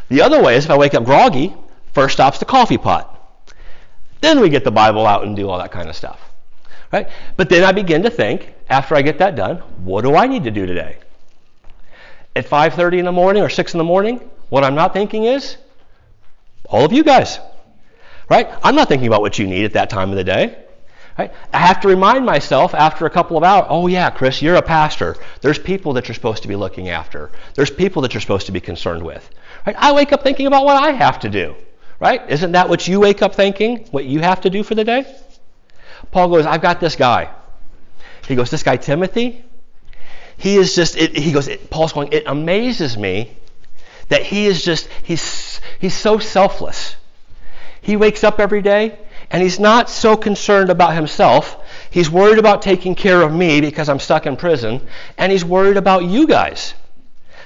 The 0.08 0.22
other 0.22 0.42
way 0.42 0.56
is 0.56 0.64
if 0.64 0.70
I 0.70 0.78
wake 0.78 0.94
up 0.94 1.04
groggy, 1.04 1.54
first 1.92 2.14
stop's 2.14 2.38
the 2.38 2.46
coffee 2.46 2.78
pot. 2.78 3.10
Then 4.22 4.40
we 4.40 4.48
get 4.48 4.64
the 4.64 4.70
Bible 4.70 5.06
out 5.06 5.24
and 5.24 5.36
do 5.36 5.50
all 5.50 5.58
that 5.58 5.72
kind 5.72 5.90
of 5.90 5.96
stuff. 5.96 6.20
Right? 6.90 7.08
But 7.36 7.50
then 7.50 7.64
I 7.64 7.72
begin 7.72 8.02
to 8.04 8.10
think, 8.10 8.54
after 8.70 8.94
I 8.94 9.02
get 9.02 9.18
that 9.18 9.36
done, 9.36 9.58
what 9.84 10.02
do 10.02 10.16
I 10.16 10.26
need 10.26 10.44
to 10.44 10.50
do 10.50 10.64
today? 10.64 10.96
At 12.36 12.46
5:30 12.46 12.98
in 12.98 13.04
the 13.04 13.12
morning 13.12 13.42
or 13.42 13.48
6 13.48 13.74
in 13.74 13.78
the 13.78 13.84
morning, 13.84 14.20
what 14.48 14.64
I'm 14.64 14.74
not 14.74 14.92
thinking 14.92 15.24
is 15.24 15.56
all 16.68 16.84
of 16.84 16.92
you 16.92 17.04
guys. 17.04 17.38
Right? 18.28 18.48
I'm 18.62 18.74
not 18.74 18.88
thinking 18.88 19.06
about 19.06 19.20
what 19.20 19.38
you 19.38 19.46
need 19.46 19.64
at 19.64 19.74
that 19.74 19.90
time 19.90 20.10
of 20.10 20.16
the 20.16 20.24
day. 20.24 20.56
Right? 21.18 21.32
I 21.52 21.58
have 21.58 21.80
to 21.82 21.88
remind 21.88 22.26
myself 22.26 22.74
after 22.74 23.06
a 23.06 23.10
couple 23.10 23.36
of 23.36 23.44
hours, 23.44 23.66
oh 23.68 23.86
yeah, 23.86 24.10
Chris, 24.10 24.42
you're 24.42 24.56
a 24.56 24.62
pastor. 24.62 25.16
There's 25.42 25.58
people 25.58 25.92
that 25.92 26.08
you're 26.08 26.14
supposed 26.14 26.42
to 26.42 26.48
be 26.48 26.56
looking 26.56 26.88
after. 26.88 27.30
There's 27.54 27.70
people 27.70 28.02
that 28.02 28.14
you're 28.14 28.20
supposed 28.20 28.46
to 28.46 28.52
be 28.52 28.60
concerned 28.60 29.02
with. 29.02 29.28
Right? 29.66 29.76
I 29.78 29.92
wake 29.92 30.12
up 30.12 30.22
thinking 30.22 30.46
about 30.46 30.64
what 30.64 30.82
I 30.82 30.90
have 30.92 31.20
to 31.20 31.28
do. 31.28 31.54
Right? 32.00 32.28
Isn't 32.28 32.52
that 32.52 32.68
what 32.68 32.88
you 32.88 32.98
wake 32.98 33.22
up 33.22 33.34
thinking? 33.34 33.86
What 33.90 34.06
you 34.06 34.20
have 34.20 34.40
to 34.40 34.50
do 34.50 34.64
for 34.64 34.74
the 34.74 34.84
day? 34.84 35.04
Paul 36.10 36.28
goes, 36.28 36.46
I've 36.46 36.62
got 36.62 36.80
this 36.80 36.96
guy. 36.96 37.30
He 38.26 38.34
goes, 38.34 38.50
this 38.50 38.62
guy 38.62 38.76
Timothy, 38.76 39.44
he 40.36 40.56
is 40.56 40.74
just, 40.74 40.96
it, 40.96 41.16
he 41.16 41.32
goes, 41.32 41.48
it, 41.48 41.70
Paul's 41.70 41.92
going, 41.92 42.12
it 42.12 42.24
amazes 42.26 42.96
me 42.96 43.36
that 44.08 44.22
he 44.22 44.46
is 44.46 44.64
just, 44.64 44.88
he's, 45.02 45.60
he's 45.78 45.94
so 45.94 46.18
selfless. 46.18 46.96
He 47.80 47.96
wakes 47.96 48.24
up 48.24 48.40
every 48.40 48.62
day 48.62 48.98
and 49.30 49.42
he's 49.42 49.58
not 49.58 49.90
so 49.90 50.16
concerned 50.16 50.70
about 50.70 50.94
himself. 50.94 51.56
He's 51.90 52.10
worried 52.10 52.38
about 52.38 52.62
taking 52.62 52.94
care 52.94 53.22
of 53.22 53.32
me 53.32 53.60
because 53.60 53.88
I'm 53.88 53.98
stuck 53.98 54.26
in 54.26 54.36
prison, 54.36 54.86
and 55.18 55.32
he's 55.32 55.44
worried 55.44 55.76
about 55.76 56.04
you 56.04 56.26
guys. 56.26 56.74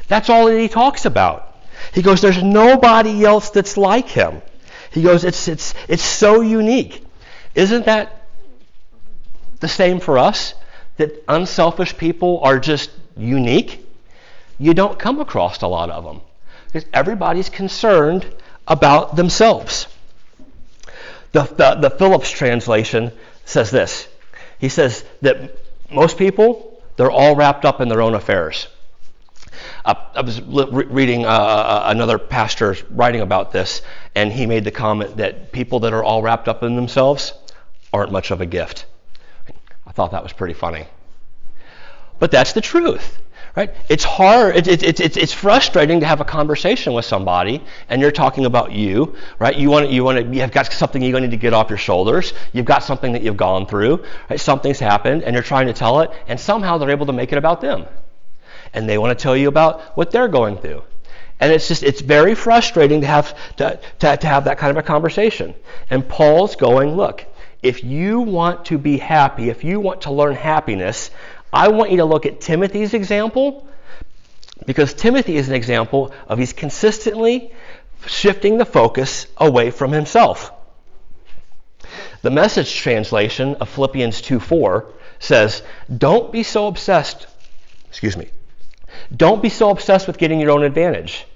That's 0.09 0.29
all 0.29 0.47
that 0.47 0.59
he 0.59 0.69
talks 0.69 1.05
about. 1.05 1.57
He 1.93 2.03
goes, 2.03 2.21
There's 2.21 2.43
nobody 2.43 3.25
else 3.25 3.51
that's 3.51 3.77
like 3.77 4.09
him. 4.09 4.43
He 4.91 5.03
goes, 5.03 5.25
It's, 5.25 5.49
it's, 5.49 5.75
it's 5.89 6.03
so 6.03 6.41
unique. 6.41 7.05
Isn't 7.55 7.87
that 7.87 8.27
the 9.61 9.69
same 9.69 10.01
for 10.01 10.19
us 10.19 10.55
that 10.99 11.25
unselfish 11.29 11.97
people 11.97 12.41
are 12.43 12.59
just 12.61 12.91
unique. 13.17 13.85
You 14.59 14.75
don't 14.75 14.99
come 14.99 15.21
across 15.21 15.63
a 15.63 15.67
lot 15.67 15.91
of 15.91 16.05
them 16.05 16.21
because 16.67 16.85
everybody's 16.93 17.49
concerned 17.49 18.27
about 18.67 19.17
themselves. 19.17 19.87
The, 21.33 21.43
the, 21.43 21.89
the 21.89 21.91
Phillips 21.91 22.31
translation 22.31 23.13
says 23.45 23.71
this. 23.71 24.07
He 24.59 24.69
says 24.69 25.05
that 25.23 25.57
most 25.91 26.19
people 26.19 26.69
They're 26.99 27.11
all 27.13 27.37
wrapped 27.37 27.65
up 27.65 27.81
in 27.81 27.89
their 27.89 28.03
own 28.03 28.15
affairs. 28.15 28.67
Uh, 29.85 29.95
I 30.17 30.21
was 30.23 30.43
re- 30.43 30.85
reading 30.85 31.25
uh, 31.25 31.29
uh, 31.29 31.83
another 31.87 32.19
pastor 32.19 32.77
writing 32.91 33.21
about 33.21 33.53
this, 33.53 33.83
and 34.17 34.33
he 34.33 34.47
made 34.47 34.65
the 34.65 34.73
comment 34.73 35.17
that 35.19 35.53
people 35.53 35.81
that 35.81 35.93
are 35.93 36.03
all 36.03 36.23
wrapped 36.23 36.49
up 36.49 36.65
in 36.65 36.75
themselves 36.75 37.33
aren't 37.93 38.11
much 38.11 38.33
of 38.33 38.41
a 38.41 38.47
gift. 38.47 38.85
Thought 39.99 40.13
that 40.13 40.23
was 40.23 40.33
pretty 40.33 40.55
funny. 40.55 40.87
But 42.21 42.31
that's 42.31 42.53
the 42.53 42.61
truth. 42.61 43.19
Right? 43.57 43.75
It's 43.89 44.05
hard. 44.05 44.55
It, 44.55 44.69
it, 44.69 44.83
it, 44.85 45.01
it's, 45.01 45.17
it's 45.17 45.33
frustrating 45.33 45.99
to 45.99 46.07
have 46.07 46.21
a 46.21 46.25
conversation 46.25 46.93
with 46.93 47.05
somebody, 47.05 47.65
and 47.89 48.01
you're 48.01 48.13
talking 48.13 48.45
about 48.45 48.71
you, 48.71 49.17
right? 49.41 49.57
You 49.57 49.71
want 49.71 49.91
you 49.91 50.05
want 50.05 50.19
to 50.19 50.37
you've 50.37 50.53
got 50.53 50.73
something 50.73 51.03
you 51.03 51.19
need 51.19 51.33
to 51.33 51.37
get 51.37 51.53
off 51.53 51.69
your 51.69 51.79
shoulders. 51.79 52.33
You've 52.53 52.65
got 52.65 52.85
something 52.85 53.11
that 53.15 53.23
you've 53.23 53.37
gone 53.37 53.67
through. 53.67 54.05
Right? 54.31 54.39
Something's 54.39 54.79
happened, 54.79 55.25
and 55.25 55.35
you're 55.35 55.43
trying 55.43 55.67
to 55.67 55.73
tell 55.73 56.03
it, 56.03 56.13
and 56.29 56.39
somehow 56.39 56.79
they're 56.79 56.91
able 56.91 57.07
to 57.07 57.13
make 57.13 57.33
it 57.33 57.39
about 57.39 57.61
them, 57.61 57.87
and 58.73 58.89
they 58.89 58.99
want 58.99 59.19
to 59.19 59.21
tell 59.21 59.37
you 59.37 59.49
about 59.49 59.97
what 59.97 60.13
they're 60.13 60.29
going 60.29 60.59
through. 60.59 60.85
And 61.41 61.53
it's 61.53 61.67
just 61.67 61.83
it's 61.83 62.03
very 62.03 62.37
frustrating 62.37 63.01
to 63.01 63.09
have 63.09 63.37
to, 63.57 63.81
to, 63.99 64.17
to 64.17 64.27
have 64.29 64.45
that 64.45 64.59
kind 64.59 64.71
of 64.71 64.77
a 64.77 64.87
conversation. 64.87 65.57
And 65.91 66.09
Paul's 66.09 66.55
going, 66.55 66.95
look, 66.95 67.25
if 67.63 67.83
you 67.83 68.21
want 68.21 68.67
to 68.67 68.79
be 68.79 68.99
happy, 68.99 69.49
if 69.49 69.65
you 69.65 69.81
want 69.81 70.03
to 70.03 70.13
learn 70.13 70.35
happiness, 70.35 71.11
I 71.53 71.69
want 71.69 71.91
you 71.91 71.99
to 71.99 72.05
look 72.05 72.27
at 72.27 72.41
Timothy's 72.41 72.95
example 72.95 73.67
because 74.67 74.95
Timothy 74.95 75.37
is 75.37 75.49
an 75.49 75.55
example 75.55 76.13
of 76.29 76.39
he's 76.39 76.53
consistently 76.53 77.53
shifting 78.07 78.59
the 78.59 78.65
focus 78.65 79.27
away 79.37 79.71
from 79.71 79.93
himself. 79.93 80.53
The 82.23 82.31
message 82.31 82.75
translation 82.77 83.57
of 83.57 83.69
Philippians 83.69 84.21
2:4 84.21 84.87
says, 85.19 85.63
"Don't 85.97 86.31
be 86.33 86.43
so 86.43 86.67
obsessed, 86.67 87.27
excuse 87.89 88.17
me. 88.17 88.29
Don't 89.17 89.43
be 89.43 89.49
so 89.49 89.71
obsessed 89.71 90.07
with 90.07 90.19
getting 90.19 90.41
your 90.41 90.51
own 90.51 90.65
advantage. 90.65 91.27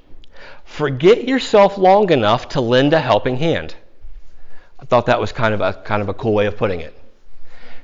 Forget 0.64 1.24
yourself 1.26 1.78
long 1.78 2.10
enough 2.10 2.48
to 2.50 2.60
lend 2.60 2.92
a 2.92 3.00
helping 3.00 3.36
hand." 3.36 3.74
I 4.82 4.84
thought 4.84 5.06
that 5.06 5.20
was 5.20 5.32
kind 5.32 5.54
of 5.54 5.60
a 5.62 5.72
kind 5.72 6.02
of 6.02 6.08
a 6.10 6.14
cool 6.14 6.34
way 6.34 6.46
of 6.46 6.56
putting 6.58 6.80
it. 6.80 6.98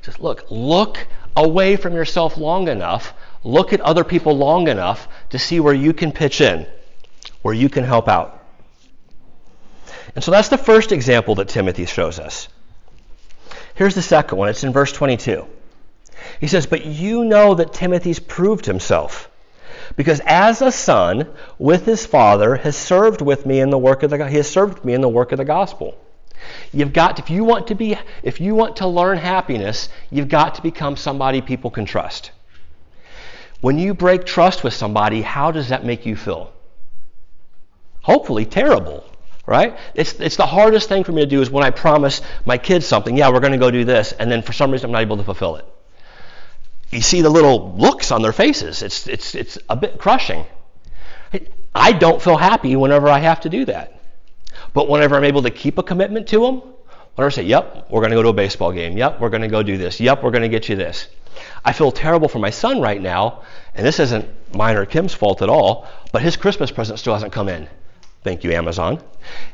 Says, 0.02 0.18
"Look, 0.18 0.44
look 0.50 1.06
away 1.38 1.76
from 1.76 1.94
yourself 1.94 2.36
long 2.36 2.68
enough, 2.68 3.14
look 3.44 3.72
at 3.72 3.80
other 3.80 4.04
people 4.04 4.36
long 4.36 4.68
enough 4.68 5.08
to 5.30 5.38
see 5.38 5.60
where 5.60 5.74
you 5.74 5.92
can 5.92 6.12
pitch 6.12 6.40
in, 6.40 6.66
where 7.42 7.54
you 7.54 7.68
can 7.68 7.84
help 7.84 8.08
out. 8.08 8.34
And 10.14 10.24
so 10.24 10.30
that's 10.30 10.48
the 10.48 10.58
first 10.58 10.90
example 10.90 11.36
that 11.36 11.48
Timothy 11.48 11.86
shows 11.86 12.18
us. 12.18 12.48
Here's 13.74 13.94
the 13.94 14.02
second 14.02 14.36
one. 14.36 14.48
It's 14.48 14.64
in 14.64 14.72
verse 14.72 14.92
22. 14.92 15.46
He 16.40 16.48
says, 16.48 16.66
But 16.66 16.84
you 16.84 17.24
know 17.24 17.54
that 17.54 17.72
Timothy's 17.72 18.18
proved 18.18 18.66
himself, 18.66 19.30
because 19.94 20.20
as 20.26 20.60
a 20.60 20.72
son 20.72 21.28
with 21.58 21.86
his 21.86 22.04
father 22.04 22.56
has 22.56 22.76
served 22.76 23.22
with 23.22 23.46
me 23.46 23.60
in 23.60 23.70
the 23.70 23.78
work 23.78 24.02
of 24.02 24.10
the 24.10 24.28
he 24.28 24.36
has 24.36 24.50
served 24.50 24.84
me 24.84 24.94
in 24.94 25.00
the 25.00 25.08
work 25.08 25.30
of 25.30 25.38
the 25.38 25.44
gospel. 25.44 25.94
You've 26.73 26.92
got 26.92 27.18
if 27.18 27.30
you 27.30 27.45
want 27.45 27.66
to 27.68 27.75
be 27.75 27.97
if 28.23 28.40
you 28.40 28.54
want 28.54 28.76
to 28.76 28.87
learn 28.87 29.18
happiness, 29.18 29.88
you've 30.11 30.28
got 30.28 30.54
to 30.57 30.62
become 30.62 30.97
somebody 30.97 31.40
people 31.40 31.71
can 31.71 31.85
trust. 31.85 32.30
When 33.61 33.78
you 33.78 33.95
break 33.95 34.25
trust 34.25 34.62
with 34.62 34.75
somebody, 34.75 35.23
how 35.23 35.50
does 35.50 35.68
that 35.68 35.85
make 35.85 36.07
you 36.07 36.16
feel? 36.16 36.52
Hopefully 38.02 38.47
terrible, 38.47 39.04
right? 39.47 39.76
It's 39.95 40.14
it's 40.21 40.37
the 40.37 40.47
hardest 40.47 40.88
thing 40.88 41.04
for 41.04 41.12
me 41.12 41.23
to 41.23 41.26
do 41.26 41.42
is 41.42 41.50
when 41.50 41.64
I 41.64 41.71
promise 41.71 42.23
my 42.47 42.59
kids 42.59 42.87
something, 42.87 43.16
yeah, 43.16 43.30
we're 43.30 43.40
going 43.40 43.52
to 43.52 43.59
go 43.59 43.71
do 43.71 43.85
this, 43.85 44.12
and 44.12 44.30
then 44.30 44.42
for 44.42 44.52
some 44.52 44.71
reason 44.71 44.87
I'm 44.87 44.92
not 44.92 45.02
able 45.02 45.16
to 45.16 45.25
fulfill 45.25 45.57
it. 45.57 45.66
You 46.90 47.02
see 47.02 47.21
the 47.21 47.30
little 47.30 47.75
looks 47.76 48.12
on 48.12 48.23
their 48.23 48.33
faces. 48.33 48.83
It's 48.83 49.07
it's 49.07 49.35
it's 49.35 49.59
a 49.68 49.76
bit 49.76 49.99
crushing. 49.99 50.47
I 51.75 51.92
don't 51.92 52.23
feel 52.23 52.37
happy 52.37 52.75
whenever 52.76 53.09
I 53.09 53.18
have 53.18 53.40
to 53.40 53.49
do 53.49 53.64
that. 53.66 53.97
But 54.75 54.88
whenever 54.88 55.16
I'm 55.16 55.25
able 55.25 55.42
to 55.42 55.50
keep 55.50 55.78
a 55.78 55.82
commitment 55.82 56.26
to 56.28 56.40
them, 56.40 56.62
whenever 57.14 57.26
I 57.26 57.28
say, 57.31 57.42
yep, 57.42 57.87
we're 57.90 58.00
going 58.00 58.11
to 58.11 58.16
go 58.16 58.22
to 58.22 58.28
a 58.28 58.33
baseball 58.35 58.72
game. 58.72 58.96
Yep, 58.96 59.20
we're 59.20 59.31
going 59.31 59.42
to 59.42 59.48
go 59.48 59.62
do 59.62 59.76
this. 59.76 60.00
Yep, 60.00 60.22
we're 60.22 60.31
going 60.31 60.42
to 60.42 60.48
get 60.48 60.68
you 60.68 60.76
this. 60.76 61.09
I 61.64 61.72
feel 61.72 61.90
terrible 61.90 62.28
for 62.28 62.38
my 62.38 62.50
son 62.50 62.81
right 62.81 63.00
now, 63.00 63.42
and 63.74 63.87
this 63.87 64.00
isn't 64.00 64.28
mine 64.54 64.76
or 64.76 64.87
Kim's 64.87 65.14
fault 65.14 65.42
at 65.42 65.48
all, 65.48 65.87
but 66.12 66.22
his 66.22 66.37
Christmas 66.37 66.70
present 66.70 66.98
still 66.98 67.12
hasn't 67.12 67.33
come 67.33 67.48
in. 67.48 67.68
Thank 68.24 68.44
you, 68.44 68.52
Amazon. 68.52 69.00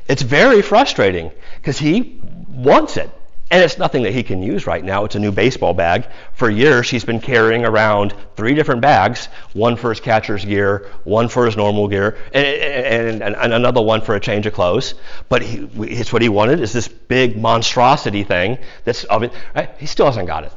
It's 0.07 0.21
very 0.21 0.61
frustrating 0.61 1.31
because 1.57 1.77
he 1.77 2.21
wants 2.49 2.97
it. 2.97 3.09
And 3.51 3.63
it's 3.63 3.77
nothing 3.77 4.03
that 4.03 4.13
he 4.13 4.23
can 4.23 4.41
use 4.41 4.65
right 4.65 4.83
now. 4.83 5.05
It's 5.05 5.13
a 5.13 5.19
new 5.19 5.31
baseball 5.31 5.73
bag. 5.73 6.07
For 6.33 6.49
years, 6.49 6.89
he's 6.89 7.05
been 7.05 7.19
carrying 7.19 7.63
around 7.63 8.15
three 8.35 8.55
different 8.55 8.81
bags 8.81 9.27
one 9.53 9.75
for 9.75 9.89
his 9.89 9.99
catcher's 9.99 10.43
gear, 10.43 10.89
one 11.03 11.27
for 11.27 11.45
his 11.45 11.55
normal 11.55 11.87
gear, 11.87 12.17
and, 12.33 13.21
and, 13.21 13.35
and 13.35 13.53
another 13.53 13.81
one 13.81 14.01
for 14.01 14.15
a 14.15 14.19
change 14.19 14.47
of 14.47 14.53
clothes. 14.53 14.95
But 15.29 15.43
he, 15.43 15.69
it's 15.77 16.11
what 16.11 16.23
he 16.23 16.29
wanted 16.29 16.59
is 16.59 16.73
this 16.73 16.87
big 16.87 17.37
monstrosity 17.37 18.23
thing 18.23 18.57
that's 18.83 19.03
of 19.05 19.21
it. 19.21 19.31
Right? 19.55 19.69
He 19.77 19.85
still 19.85 20.07
hasn't 20.07 20.27
got 20.27 20.43
it. 20.43 20.53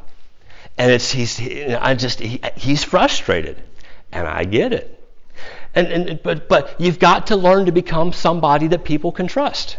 And 0.79 0.91
it's, 0.91 1.11
he's, 1.11 1.37
he, 1.37 1.75
I 1.75 1.95
just, 1.95 2.21
he, 2.21 2.41
he's 2.57 2.85
frustrated. 2.85 3.63
And 4.13 4.27
I 4.27 4.45
get 4.45 4.73
it. 4.73 4.95
And, 5.75 5.89
and, 5.89 6.23
but, 6.23 6.49
but 6.49 6.81
you've 6.81 6.99
got 6.99 7.27
to 7.27 7.37
learn 7.37 7.67
to 7.67 7.73
become 7.73 8.15
somebody 8.15 8.69
that 8.69 8.85
people 8.85 9.13
can 9.13 9.27
trust. 9.27 9.77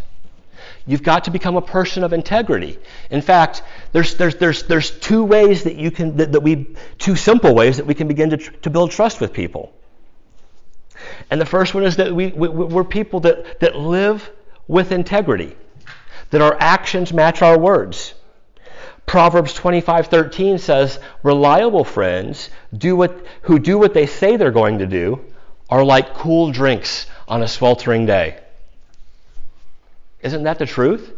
You've 0.90 1.04
got 1.04 1.26
to 1.26 1.32
become 1.32 1.56
a 1.56 1.62
person 1.62 2.04
of 2.04 2.14
integrity. 2.14 2.80
In 3.12 3.22
fact, 3.22 3.62
there's, 3.92 4.16
there's, 4.16 4.38
there's, 4.38 4.64
there's 4.64 4.90
two 4.90 5.24
ways 5.24 5.66
that 5.66 5.76
you 5.76 5.92
can, 5.92 6.18
that, 6.18 6.32
that 6.32 6.40
we, 6.40 6.76
two 6.98 7.16
simple 7.16 7.54
ways 7.54 7.78
that 7.78 7.86
we 7.86 7.94
can 7.94 8.08
begin 8.08 8.32
to, 8.32 8.38
to 8.38 8.72
build 8.72 8.90
trust 8.90 9.22
with 9.22 9.32
people. 9.32 9.72
And 11.30 11.40
the 11.40 11.46
first 11.46 11.76
one 11.76 11.84
is 11.84 11.98
that 11.98 12.12
we, 12.12 12.30
we, 12.30 12.48
we're 12.50 12.84
people 12.84 13.20
that, 13.20 13.60
that 13.60 13.76
live 13.76 14.32
with 14.68 14.92
integrity, 14.92 15.56
that 16.32 16.42
our 16.42 16.58
actions 16.60 17.14
match 17.14 17.44
our 17.44 17.60
words. 17.60 18.16
Proverbs 19.06 19.54
25:13 19.54 20.60
says, 20.60 20.98
"Reliable 21.22 21.84
friends 21.84 22.50
do 22.76 22.96
what, 22.96 23.16
who 23.44 23.60
do 23.60 23.78
what 23.78 23.94
they 23.94 24.08
say 24.08 24.38
they're 24.38 24.50
going 24.50 24.80
to 24.80 24.88
do 24.88 25.22
are 25.70 25.86
like 25.86 26.16
cool 26.16 26.52
drinks 26.52 27.06
on 27.28 27.44
a 27.44 27.48
sweltering 27.48 28.08
day." 28.08 28.40
Isn't 30.22 30.44
that 30.44 30.60
the 30.60 30.66
truth? 30.66 31.14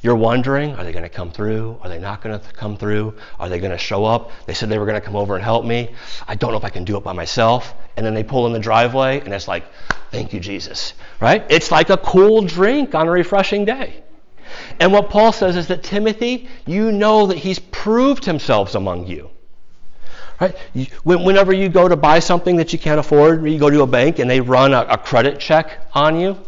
You're 0.00 0.16
wondering, 0.16 0.74
are 0.74 0.84
they 0.84 0.92
going 0.92 1.02
to 1.02 1.08
come 1.08 1.32
through? 1.32 1.78
Are 1.82 1.88
they 1.88 1.98
not 1.98 2.22
going 2.22 2.38
to 2.38 2.52
come 2.52 2.76
through? 2.76 3.14
Are 3.40 3.48
they 3.48 3.58
going 3.58 3.72
to 3.72 3.78
show 3.78 4.04
up? 4.04 4.30
They 4.46 4.54
said 4.54 4.68
they 4.68 4.78
were 4.78 4.86
going 4.86 5.00
to 5.00 5.04
come 5.04 5.16
over 5.16 5.34
and 5.34 5.42
help 5.42 5.64
me. 5.64 5.90
I 6.26 6.36
don't 6.36 6.52
know 6.52 6.56
if 6.56 6.64
I 6.64 6.70
can 6.70 6.84
do 6.84 6.96
it 6.96 7.02
by 7.02 7.12
myself. 7.12 7.74
And 7.96 8.06
then 8.06 8.14
they 8.14 8.22
pull 8.22 8.46
in 8.46 8.52
the 8.52 8.60
driveway, 8.60 9.20
and 9.20 9.34
it's 9.34 9.48
like, 9.48 9.64
thank 10.12 10.32
you, 10.32 10.38
Jesus. 10.38 10.94
Right? 11.20 11.44
It's 11.50 11.72
like 11.72 11.90
a 11.90 11.96
cool 11.96 12.42
drink 12.42 12.94
on 12.94 13.08
a 13.08 13.10
refreshing 13.10 13.64
day. 13.64 14.04
And 14.78 14.92
what 14.92 15.10
Paul 15.10 15.32
says 15.32 15.56
is 15.56 15.66
that 15.66 15.82
Timothy, 15.82 16.48
you 16.64 16.92
know 16.92 17.26
that 17.26 17.38
he's 17.38 17.58
proved 17.58 18.24
himself 18.24 18.74
among 18.76 19.08
you. 19.08 19.30
Right? 20.40 20.56
Whenever 21.02 21.52
you 21.52 21.68
go 21.68 21.88
to 21.88 21.96
buy 21.96 22.20
something 22.20 22.56
that 22.56 22.72
you 22.72 22.78
can't 22.78 23.00
afford, 23.00 23.44
you 23.44 23.58
go 23.58 23.68
to 23.68 23.82
a 23.82 23.86
bank 23.86 24.20
and 24.20 24.30
they 24.30 24.40
run 24.40 24.72
a, 24.72 24.82
a 24.82 24.96
credit 24.96 25.40
check 25.40 25.88
on 25.92 26.20
you, 26.20 26.38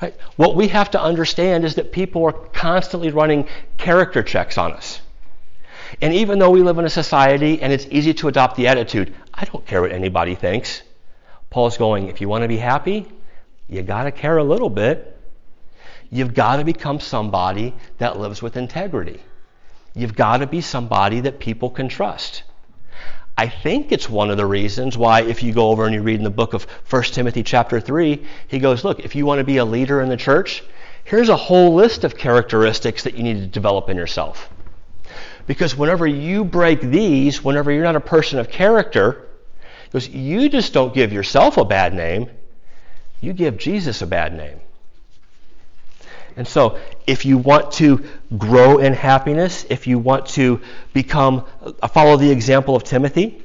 Right? 0.00 0.14
What 0.36 0.54
we 0.54 0.68
have 0.68 0.90
to 0.92 1.00
understand 1.00 1.64
is 1.64 1.74
that 1.74 1.90
people 1.92 2.24
are 2.24 2.32
constantly 2.32 3.10
running 3.10 3.48
character 3.76 4.22
checks 4.22 4.56
on 4.56 4.72
us. 4.72 5.00
And 6.00 6.14
even 6.14 6.38
though 6.38 6.50
we 6.50 6.62
live 6.62 6.78
in 6.78 6.84
a 6.84 6.90
society 6.90 7.60
and 7.60 7.72
it's 7.72 7.86
easy 7.90 8.14
to 8.14 8.28
adopt 8.28 8.56
the 8.56 8.68
attitude, 8.68 9.14
I 9.34 9.44
don't 9.44 9.66
care 9.66 9.80
what 9.80 9.90
anybody 9.90 10.34
thinks, 10.34 10.82
Paul's 11.50 11.78
going, 11.78 12.08
if 12.08 12.20
you 12.20 12.28
want 12.28 12.42
to 12.42 12.48
be 12.48 12.58
happy, 12.58 13.06
you 13.68 13.82
got 13.82 14.04
to 14.04 14.12
care 14.12 14.36
a 14.36 14.44
little 14.44 14.70
bit. 14.70 15.16
You've 16.10 16.34
got 16.34 16.56
to 16.56 16.64
become 16.64 17.00
somebody 17.00 17.74
that 17.98 18.18
lives 18.18 18.42
with 18.42 18.56
integrity. 18.56 19.20
You've 19.94 20.14
got 20.14 20.38
to 20.38 20.46
be 20.46 20.60
somebody 20.60 21.20
that 21.20 21.38
people 21.38 21.70
can 21.70 21.88
trust. 21.88 22.44
I 23.38 23.48
think 23.48 23.92
it's 23.92 24.10
one 24.10 24.30
of 24.30 24.36
the 24.36 24.44
reasons 24.44 24.98
why, 24.98 25.22
if 25.22 25.44
you 25.44 25.52
go 25.52 25.68
over 25.70 25.84
and 25.84 25.94
you 25.94 26.02
read 26.02 26.16
in 26.16 26.24
the 26.24 26.28
book 26.28 26.54
of 26.54 26.64
1 26.90 27.02
Timothy 27.04 27.44
chapter 27.44 27.78
3, 27.78 28.26
he 28.48 28.58
goes, 28.58 28.82
Look, 28.82 28.98
if 28.98 29.14
you 29.14 29.26
want 29.26 29.38
to 29.38 29.44
be 29.44 29.58
a 29.58 29.64
leader 29.64 30.00
in 30.00 30.08
the 30.08 30.16
church, 30.16 30.64
here's 31.04 31.28
a 31.28 31.36
whole 31.36 31.72
list 31.72 32.02
of 32.02 32.18
characteristics 32.18 33.04
that 33.04 33.14
you 33.14 33.22
need 33.22 33.38
to 33.38 33.46
develop 33.46 33.88
in 33.90 33.96
yourself. 33.96 34.50
Because 35.46 35.76
whenever 35.76 36.04
you 36.04 36.44
break 36.44 36.80
these, 36.80 37.44
whenever 37.44 37.70
you're 37.70 37.84
not 37.84 37.94
a 37.94 38.00
person 38.00 38.40
of 38.40 38.50
character, 38.50 39.28
goes, 39.92 40.08
you 40.08 40.48
just 40.48 40.72
don't 40.72 40.92
give 40.92 41.12
yourself 41.12 41.58
a 41.58 41.64
bad 41.64 41.94
name, 41.94 42.28
you 43.20 43.32
give 43.32 43.56
Jesus 43.56 44.02
a 44.02 44.06
bad 44.08 44.36
name. 44.36 44.58
And 46.38 46.46
so, 46.46 46.78
if 47.04 47.24
you 47.24 47.36
want 47.36 47.72
to 47.72 48.04
grow 48.38 48.78
in 48.78 48.92
happiness, 48.92 49.66
if 49.70 49.88
you 49.88 49.98
want 49.98 50.26
to 50.38 50.60
become, 50.92 51.44
uh, 51.60 51.88
follow 51.88 52.16
the 52.16 52.30
example 52.30 52.76
of 52.76 52.84
Timothy, 52.84 53.42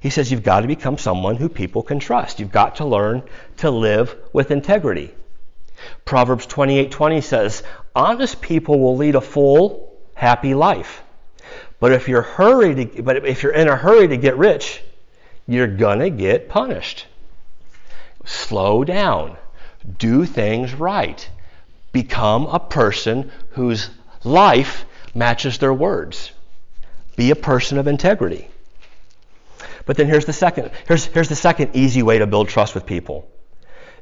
he 0.00 0.10
says 0.10 0.28
you've 0.28 0.42
got 0.42 0.62
to 0.62 0.66
become 0.66 0.98
someone 0.98 1.36
who 1.36 1.48
people 1.48 1.84
can 1.84 2.00
trust. 2.00 2.40
You've 2.40 2.50
got 2.50 2.76
to 2.76 2.84
learn 2.84 3.22
to 3.58 3.70
live 3.70 4.16
with 4.32 4.50
integrity. 4.50 5.14
Proverbs 6.04 6.44
28:20 6.46 7.20
says, 7.20 7.62
"Honest 7.94 8.40
people 8.40 8.80
will 8.80 8.96
lead 8.96 9.14
a 9.14 9.20
full, 9.20 9.92
happy 10.14 10.54
life, 10.54 11.04
But 11.78 11.92
if 11.92 12.08
you're 12.08 12.22
hurried 12.22 13.04
but 13.04 13.24
if 13.28 13.44
you're 13.44 13.52
in 13.52 13.68
a 13.68 13.76
hurry 13.76 14.08
to 14.08 14.16
get 14.16 14.36
rich, 14.36 14.82
you're 15.46 15.68
gonna 15.68 16.10
get 16.10 16.48
punished. 16.48 17.06
Slow 18.24 18.82
down. 18.82 19.36
Do 19.98 20.24
things 20.24 20.74
right. 20.74 21.28
Become 21.92 22.46
a 22.46 22.58
person 22.58 23.30
whose 23.50 23.90
life 24.24 24.84
matches 25.14 25.58
their 25.58 25.74
words. 25.74 26.32
Be 27.16 27.30
a 27.30 27.36
person 27.36 27.78
of 27.78 27.86
integrity. 27.86 28.48
But 29.84 29.96
then 29.96 30.06
here's 30.06 30.24
the 30.24 30.32
second 30.32 30.70
here's, 30.86 31.06
here's 31.06 31.28
the 31.28 31.36
second 31.36 31.74
easy 31.74 32.02
way 32.02 32.18
to 32.18 32.26
build 32.26 32.48
trust 32.48 32.74
with 32.74 32.86
people 32.86 33.28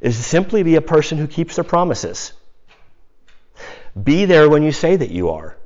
is 0.01 0.17
to 0.17 0.23
simply 0.23 0.63
be 0.63 0.77
a 0.77 0.81
person 0.81 1.19
who 1.19 1.27
keeps 1.27 1.57
their 1.57 1.65
promises. 1.65 2.33
Be 4.01 4.25
there 4.25 4.49
when 4.49 4.63
you 4.63 4.73
say 4.73 4.97
that 4.97 5.11
you 5.11 5.31
are. 5.31 5.57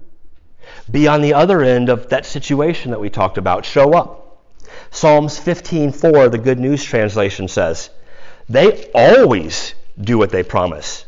Be 0.91 1.07
on 1.09 1.23
the 1.23 1.35
other 1.35 1.63
end 1.63 1.89
of 1.89 2.09
that 2.09 2.27
situation 2.27 2.91
that 2.91 3.01
we 3.01 3.11
talked 3.11 3.39
about. 3.39 3.65
Show 3.65 3.93
up. 3.93 4.43
Psalms 4.91 5.39
15:4, 5.39 6.31
the 6.31 6.39
Good 6.39 6.59
News 6.59 6.83
translation 6.83 7.49
says, 7.49 7.91
"They 8.49 8.91
always 8.95 9.75
do 10.01 10.19
what 10.19 10.31
they 10.31 10.43
promise, 10.43 11.07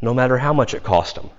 no 0.00 0.14
matter 0.14 0.38
how 0.38 0.52
much 0.52 0.74
it 0.74 0.82
cost 0.82 1.14
them." 1.14 1.30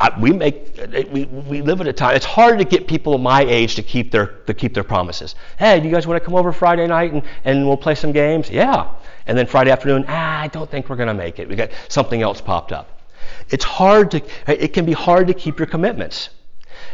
I, 0.00 0.18
we 0.18 0.32
make 0.32 0.78
we, 1.12 1.26
we 1.26 1.60
live 1.60 1.82
at 1.82 1.86
a 1.86 1.92
time. 1.92 2.16
It's 2.16 2.24
hard 2.24 2.58
to 2.58 2.64
get 2.64 2.88
people 2.88 3.18
my 3.18 3.42
age 3.42 3.74
to 3.74 3.82
keep 3.82 4.10
their 4.10 4.26
to 4.46 4.54
keep 4.54 4.72
their 4.72 4.82
promises. 4.82 5.34
Hey, 5.58 5.78
do 5.78 5.86
you 5.86 5.92
guys 5.92 6.06
want 6.06 6.20
to 6.20 6.24
come 6.24 6.34
over 6.34 6.52
Friday 6.52 6.86
night 6.86 7.12
and, 7.12 7.22
and 7.44 7.66
we'll 7.66 7.76
play 7.76 7.94
some 7.94 8.10
games? 8.10 8.48
Yeah. 8.48 8.88
And 9.26 9.36
then 9.36 9.46
Friday 9.46 9.70
afternoon, 9.70 10.06
ah, 10.08 10.40
I 10.40 10.48
don't 10.48 10.70
think 10.70 10.88
we're 10.88 10.96
to 11.08 11.14
make 11.14 11.38
it. 11.38 11.48
We 11.48 11.54
got 11.54 11.70
something 11.88 12.22
else 12.22 12.40
popped 12.40 12.72
up. 12.72 12.98
It's 13.50 13.64
hard 13.64 14.12
to 14.12 14.22
it 14.46 14.72
can 14.72 14.86
be 14.86 14.94
hard 14.94 15.26
to 15.26 15.34
keep 15.34 15.58
your 15.58 15.66
commitments. 15.66 16.30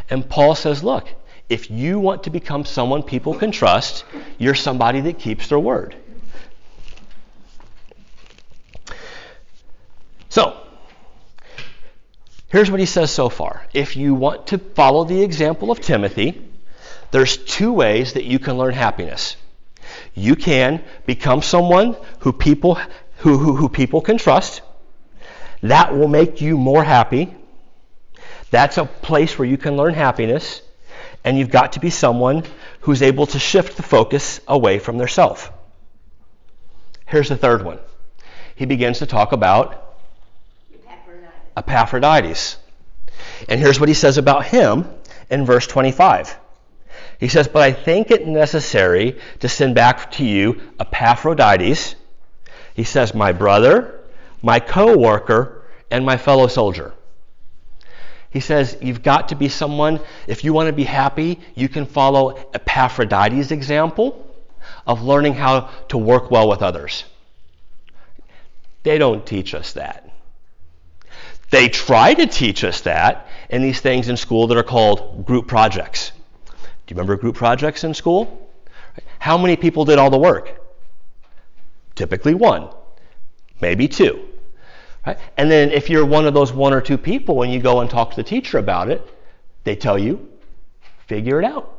And 0.09 0.29
Paul 0.29 0.53
says, 0.53 0.83
look, 0.83 1.07
if 1.47 1.71
you 1.71 1.99
want 1.99 2.23
to 2.23 2.29
become 2.29 2.65
someone 2.65 3.03
people 3.03 3.33
can 3.33 3.51
trust, 3.51 4.03
you're 4.37 4.55
somebody 4.55 4.99
that 5.01 5.17
keeps 5.17 5.47
their 5.47 5.59
word. 5.59 5.95
So, 10.37 10.55
Here's 12.49 12.69
what 12.69 12.79
he 12.79 12.85
says 12.85 13.09
so 13.09 13.27
far. 13.27 13.65
If 13.73 13.97
you 13.97 14.13
want 14.13 14.45
to 14.47 14.59
follow 14.59 15.03
the 15.03 15.23
example 15.23 15.71
of 15.71 15.81
Timothy, 15.81 16.39
there's 17.09 17.37
two 17.37 17.73
ways 17.73 18.13
that 18.13 18.23
you 18.23 18.37
can 18.37 18.55
learn 18.55 18.75
happiness. 18.75 19.35
You 20.13 20.35
can 20.35 20.83
become 21.07 21.41
someone 21.41 21.97
who 22.19 22.33
people 22.33 22.75
who, 23.17 23.39
who, 23.39 23.55
who 23.55 23.67
people 23.67 23.99
can 24.01 24.19
trust. 24.19 24.61
That 25.63 25.97
will 25.97 26.07
make 26.07 26.39
you 26.39 26.55
more 26.55 26.83
happy. 26.83 27.33
That's 28.51 28.77
a 28.77 28.85
place 28.85 29.39
where 29.39 29.47
you 29.47 29.57
can 29.57 29.75
learn 29.75 29.95
happiness. 29.95 30.61
And 31.23 31.39
you've 31.39 31.49
got 31.49 31.71
to 31.71 31.79
be 31.79 31.89
someone 31.89 32.43
who's 32.81 33.01
able 33.01 33.25
to 33.25 33.39
shift 33.39 33.75
the 33.75 33.81
focus 33.81 34.39
away 34.47 34.77
from 34.77 34.99
their 34.99 35.07
self. 35.07 35.51
Here's 37.07 37.29
the 37.29 37.37
third 37.37 37.65
one. 37.65 37.79
He 38.53 38.65
begins 38.65 38.99
to 38.99 39.07
talk 39.07 39.31
about 39.31 39.86
Epaphroditus. 41.57 42.57
And 43.49 43.59
here's 43.59 43.79
what 43.79 43.89
he 43.89 43.95
says 43.95 44.17
about 44.17 44.45
him 44.45 44.87
in 45.29 45.45
verse 45.45 45.67
25. 45.67 46.37
He 47.19 47.27
says, 47.27 47.47
But 47.47 47.63
I 47.63 47.73
think 47.73 48.11
it 48.11 48.27
necessary 48.27 49.19
to 49.39 49.49
send 49.49 49.75
back 49.75 50.11
to 50.13 50.25
you 50.25 50.61
Epaphroditus. 50.79 51.95
He 52.75 52.83
says, 52.83 53.13
My 53.13 53.31
brother, 53.31 53.99
my 54.41 54.59
co 54.59 54.97
worker, 54.97 55.63
and 55.89 56.05
my 56.05 56.17
fellow 56.17 56.47
soldier. 56.47 56.93
He 58.29 58.39
says, 58.39 58.77
You've 58.81 59.01
got 59.01 59.29
to 59.29 59.35
be 59.35 59.49
someone, 59.49 59.99
if 60.27 60.43
you 60.43 60.53
want 60.53 60.67
to 60.67 60.73
be 60.73 60.83
happy, 60.83 61.39
you 61.55 61.69
can 61.69 61.85
follow 61.85 62.37
Epaphroditus' 62.53 63.51
example 63.51 64.23
of 64.85 65.01
learning 65.01 65.33
how 65.33 65.69
to 65.89 65.97
work 65.97 66.29
well 66.29 66.47
with 66.47 66.61
others. 66.61 67.03
They 68.83 68.97
don't 68.97 69.25
teach 69.25 69.53
us 69.53 69.73
that. 69.73 70.06
They 71.49 71.69
try 71.69 72.13
to 72.13 72.25
teach 72.25 72.63
us 72.63 72.81
that 72.81 73.27
in 73.49 73.61
these 73.61 73.79
things 73.79 74.09
in 74.09 74.17
school 74.17 74.47
that 74.47 74.57
are 74.57 74.63
called 74.63 75.25
group 75.25 75.47
projects. 75.47 76.11
Do 76.45 76.93
you 76.93 76.95
remember 76.95 77.15
group 77.15 77.35
projects 77.35 77.83
in 77.83 77.93
school? 77.93 78.49
How 79.19 79.37
many 79.37 79.55
people 79.55 79.85
did 79.85 79.99
all 79.99 80.09
the 80.09 80.17
work? 80.17 80.61
Typically 81.95 82.33
one, 82.33 82.69
maybe 83.61 83.87
two. 83.87 84.27
Right? 85.05 85.17
And 85.37 85.49
then 85.49 85.71
if 85.71 85.89
you're 85.89 86.05
one 86.05 86.25
of 86.25 86.33
those 86.33 86.51
one 86.51 86.73
or 86.73 86.81
two 86.81 86.97
people 86.97 87.43
and 87.43 87.51
you 87.51 87.59
go 87.59 87.79
and 87.79 87.89
talk 87.89 88.11
to 88.11 88.15
the 88.15 88.23
teacher 88.23 88.57
about 88.57 88.89
it, 88.89 89.01
they 89.63 89.75
tell 89.75 89.97
you, 89.97 90.29
figure 91.07 91.41
it 91.41 91.45
out. 91.45 91.73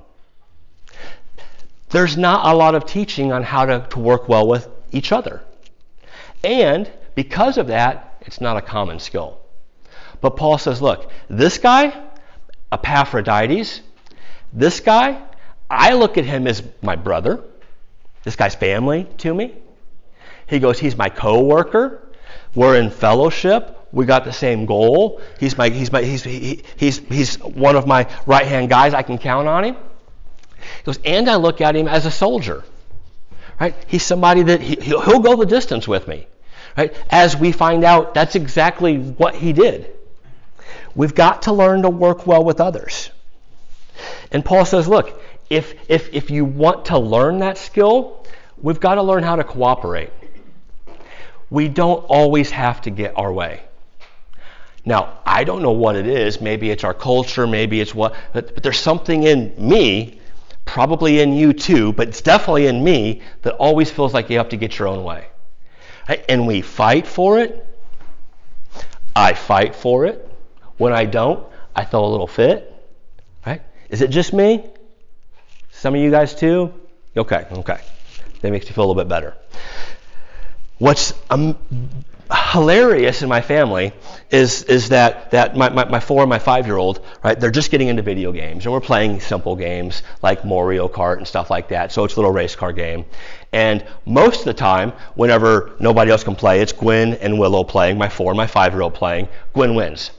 There's 1.91 2.17
not 2.17 2.47
a 2.47 2.57
lot 2.57 2.75
of 2.75 2.85
teaching 2.85 3.33
on 3.33 3.43
how 3.43 3.65
to, 3.67 3.87
to 3.91 3.99
work 3.99 4.29
well 4.29 4.47
with 4.47 4.69
each 4.93 5.13
other. 5.13 5.43
And 6.45 6.91
because 7.15 7.59
of 7.59 7.69
that, 7.69 8.23
it's 8.23 8.41
not 8.41 8.57
a 8.57 8.63
common 8.63 8.99
skill. 8.99 9.41
But 10.21 10.37
Paul 10.37 10.59
says, 10.59 10.83
look, 10.83 11.11
this 11.29 11.59
guy, 11.59 11.99
Epaphroditus, 12.73 13.81
this 14.53 14.81
guy, 14.81 15.23
I 15.71 15.95
look 15.95 16.19
at 16.19 16.25
him 16.25 16.47
as 16.47 16.63
my 16.83 16.97
brother. 16.97 17.43
This 18.25 18.37
guy's 18.37 18.55
family 18.55 19.07
to 19.19 19.33
me. 19.33 19.55
He 20.47 20.59
goes, 20.59 20.79
he's 20.79 20.97
my 20.97 21.09
co-worker. 21.09 22.09
We're 22.55 22.77
in 22.77 22.91
fellowship. 22.91 23.75
We 23.93 24.07
got 24.07 24.25
the 24.25 24.33
same 24.33 24.67
goal. 24.67 25.21
He's 25.41 25.57
my 25.57 25.71
he's 25.71 25.91
my 25.91 26.03
he's 26.03 26.23
he, 26.23 26.63
he's 26.77 26.99
he's 26.99 27.37
one 27.37 27.75
of 27.75 27.87
my 27.87 28.07
right-hand 28.27 28.69
guys. 28.69 28.93
I 28.93 29.03
can 29.03 29.17
count 29.17 29.49
on 29.49 29.65
him. 29.65 29.77
He 30.57 30.85
goes, 30.85 30.99
and 31.05 31.29
I 31.29 31.37
look 31.37 31.61
at 31.61 31.75
him 31.75 31.89
as 31.89 32.05
a 32.05 32.11
soldier. 32.11 32.65
Right? 33.61 33.75
He's 33.87 34.03
somebody 34.03 34.43
that 34.43 34.61
he, 34.61 34.77
he'll 34.81 35.21
go 35.21 35.37
the 35.37 35.47
distance 35.47 35.89
with 35.89 36.07
me. 36.07 36.27
Right? 36.77 36.95
As 37.11 37.37
we 37.37 37.51
find 37.51 37.83
out, 37.83 38.15
that's 38.15 38.35
exactly 38.35 38.99
what 38.99 39.35
he 39.35 39.53
did. 39.53 39.91
We've 40.99 41.15
got 41.15 41.43
to 41.43 41.53
learn 41.53 41.83
to 41.83 41.91
work 41.91 42.27
well 42.27 42.43
with 42.43 42.61
others. 42.61 43.13
And 44.33 44.45
Paul 44.45 44.65
says, 44.65 44.89
look, 44.89 45.23
if, 45.49 45.73
if, 45.89 46.13
if 46.13 46.29
you 46.29 46.45
want 46.45 46.87
to 46.87 46.99
learn 46.99 47.39
that 47.39 47.57
skill, 47.57 48.27
we've 48.61 48.81
got 48.81 48.97
to 48.97 49.03
learn 49.03 49.23
how 49.23 49.37
to 49.37 49.45
cooperate. 49.45 50.11
We 51.51 51.69
don't 51.69 52.01
always 52.09 52.51
have 52.51 52.81
to 52.81 52.91
get 52.91 53.13
our 53.17 53.33
way. 53.33 53.63
Now, 54.85 55.21
I 55.25 55.45
don't 55.45 55.63
know 55.63 55.71
what 55.71 55.95
it 55.95 56.09
is. 56.09 56.41
Maybe 56.41 56.69
it's 56.69 56.83
our 56.83 56.95
culture, 56.95 57.47
maybe 57.47 57.81
it's 57.81 57.95
what, 57.95 58.17
but, 58.33 58.55
but 58.55 58.65
there's 58.65 58.81
something 58.81 59.23
in 59.23 59.55
me, 59.57 60.19
probably 60.65 61.21
in 61.21 61.33
you 61.33 61.53
too, 61.53 61.93
but 61.93 62.09
it's 62.09 62.23
definitely 62.23 62.67
in 62.67 62.83
me 62.83 63.23
that 63.43 63.55
always 63.55 63.89
feels 63.89 64.13
like 64.13 64.31
you 64.31 64.39
have 64.39 64.49
to 64.49 64.57
get 64.57 64.77
your 64.81 64.89
own 64.89 65.05
way. 65.05 65.29
And 66.29 66.45
we 66.45 66.61
fight 66.61 67.07
for 67.07 67.39
it. 67.39 67.65
I 69.15 69.35
fight 69.35 69.77
for 69.77 70.05
it. 70.05 70.28
When 70.79 70.93
I 70.93 71.05
don't, 71.05 71.47
I 71.77 71.85
throw 71.85 72.05
a 72.05 72.09
little 72.09 72.27
fit. 72.27 72.73
Right? 73.45 73.63
Is 73.91 74.01
it 74.01 74.11
just 74.11 74.33
me? 74.33 74.65
Some 75.71 75.95
of 75.95 76.01
you 76.01 76.11
guys 76.11 76.35
too? 76.35 76.73
Okay, 77.17 77.47
okay. 77.53 77.79
That 78.41 78.51
makes 78.51 78.67
me 78.67 78.73
feel 78.73 78.85
a 78.85 78.87
little 78.87 79.03
bit 79.03 79.09
better. 79.09 79.37
What's 80.79 81.13
um, 81.29 81.57
hilarious 82.31 83.23
in 83.23 83.29
my 83.29 83.41
family 83.41 83.93
is 84.31 84.63
is 84.65 84.91
that 84.91 85.31
that 85.31 85.57
my, 85.57 85.71
my, 85.71 85.85
my 85.87 86.01
four 86.01 86.23
and 86.23 86.29
my 86.29 86.39
five 86.39 86.67
year 86.67 86.77
old 86.77 87.05
right 87.25 87.41
they're 87.41 87.51
just 87.51 87.71
getting 87.71 87.89
into 87.89 88.03
video 88.03 88.33
games 88.33 88.67
and 88.67 88.73
we're 88.73 88.81
playing 88.81 89.19
simple 89.19 89.57
games 89.57 90.03
like 90.21 90.45
Mario 90.45 90.89
Kart 90.89 91.17
and 91.17 91.27
stuff 91.27 91.51
like 91.51 91.69
that 91.69 91.91
so 91.91 92.05
it's 92.05 92.15
a 92.15 92.17
little 92.17 92.33
race 92.33 92.55
car 92.55 92.73
game 92.73 93.07
and 93.53 93.85
most 94.05 94.41
of 94.41 94.45
the 94.45 94.55
time 94.55 94.93
whenever 95.15 95.75
nobody 95.81 96.11
else 96.11 96.23
can 96.23 96.35
play 96.35 96.61
it's 96.61 96.73
Gwen 96.73 97.15
and 97.15 97.39
Willow 97.39 97.65
playing 97.65 97.97
my 97.97 98.11
four 98.11 98.31
and 98.31 98.37
my 98.37 98.47
five 98.47 98.75
year 98.75 98.83
old 98.83 98.95
playing 98.95 99.29
Gwen 99.55 99.75
wins 99.75 100.11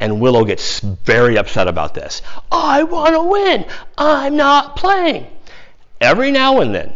and 0.00 0.20
Willow 0.20 0.44
gets 0.44 0.80
very 0.80 1.36
upset 1.36 1.68
about 1.68 1.94
this. 1.94 2.22
I 2.50 2.84
want 2.84 3.14
to 3.14 3.22
win. 3.22 3.66
I'm 3.96 4.36
not 4.36 4.76
playing. 4.76 5.26
Every 6.00 6.30
now 6.30 6.60
and 6.60 6.74
then, 6.74 6.92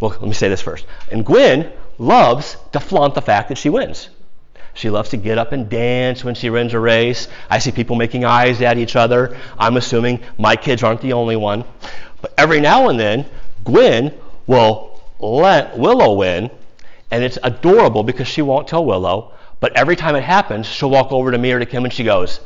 well, 0.00 0.10
let 0.12 0.22
me 0.22 0.32
say 0.32 0.48
this 0.48 0.62
first. 0.62 0.86
And 1.10 1.24
Gwen 1.24 1.72
loves 1.98 2.56
to 2.72 2.80
flaunt 2.80 3.14
the 3.14 3.22
fact 3.22 3.48
that 3.48 3.58
she 3.58 3.68
wins. 3.68 4.10
She 4.74 4.90
loves 4.90 5.10
to 5.10 5.16
get 5.16 5.38
up 5.38 5.50
and 5.50 5.68
dance 5.68 6.22
when 6.22 6.36
she 6.36 6.50
wins 6.50 6.72
a 6.72 6.78
race. 6.78 7.26
I 7.50 7.58
see 7.58 7.72
people 7.72 7.96
making 7.96 8.24
eyes 8.24 8.62
at 8.62 8.78
each 8.78 8.94
other. 8.94 9.36
I'm 9.58 9.76
assuming 9.76 10.20
my 10.38 10.54
kids 10.54 10.84
aren't 10.84 11.00
the 11.00 11.14
only 11.14 11.34
one. 11.34 11.64
But 12.22 12.32
every 12.38 12.60
now 12.60 12.88
and 12.88 12.98
then, 12.98 13.26
Gwen 13.64 14.14
will 14.46 15.02
let 15.18 15.76
Willow 15.76 16.12
win, 16.12 16.50
and 17.10 17.24
it's 17.24 17.38
adorable 17.42 18.04
because 18.04 18.28
she 18.28 18.40
won't 18.40 18.68
tell 18.68 18.84
Willow, 18.84 19.32
but 19.60 19.76
every 19.76 19.96
time 19.96 20.14
it 20.14 20.22
happens, 20.22 20.66
she'll 20.66 20.90
walk 20.90 21.12
over 21.12 21.30
to 21.32 21.38
me 21.38 21.52
or 21.52 21.58
to 21.58 21.66
Kim 21.66 21.84
and 21.84 21.92
she 21.92 22.04
goes, 22.04 22.40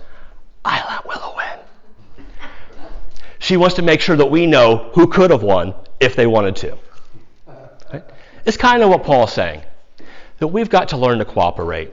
I 0.65 0.83
let 0.89 1.07
Willow 1.07 1.35
win. 1.37 2.47
She 3.39 3.57
wants 3.57 3.77
to 3.77 3.83
make 3.83 4.01
sure 4.01 4.17
that 4.17 4.31
we 4.31 4.47
know 4.47 4.91
who 4.95 5.07
could 5.09 5.31
have 5.31 5.43
won 5.43 5.75
if 6.01 6.17
they 6.17 6.27
wanted 6.27 6.57
to. 6.57 6.79
Right? 7.93 8.05
It's 8.45 8.57
kind 8.57 8.83
of 8.83 8.89
what 8.89 9.05
Paul's 9.05 9.33
saying 9.33 9.63
that 10.39 10.49
we've 10.49 10.71
got 10.71 10.89
to 10.89 10.97
learn 10.97 11.19
to 11.19 11.25
cooperate. 11.25 11.93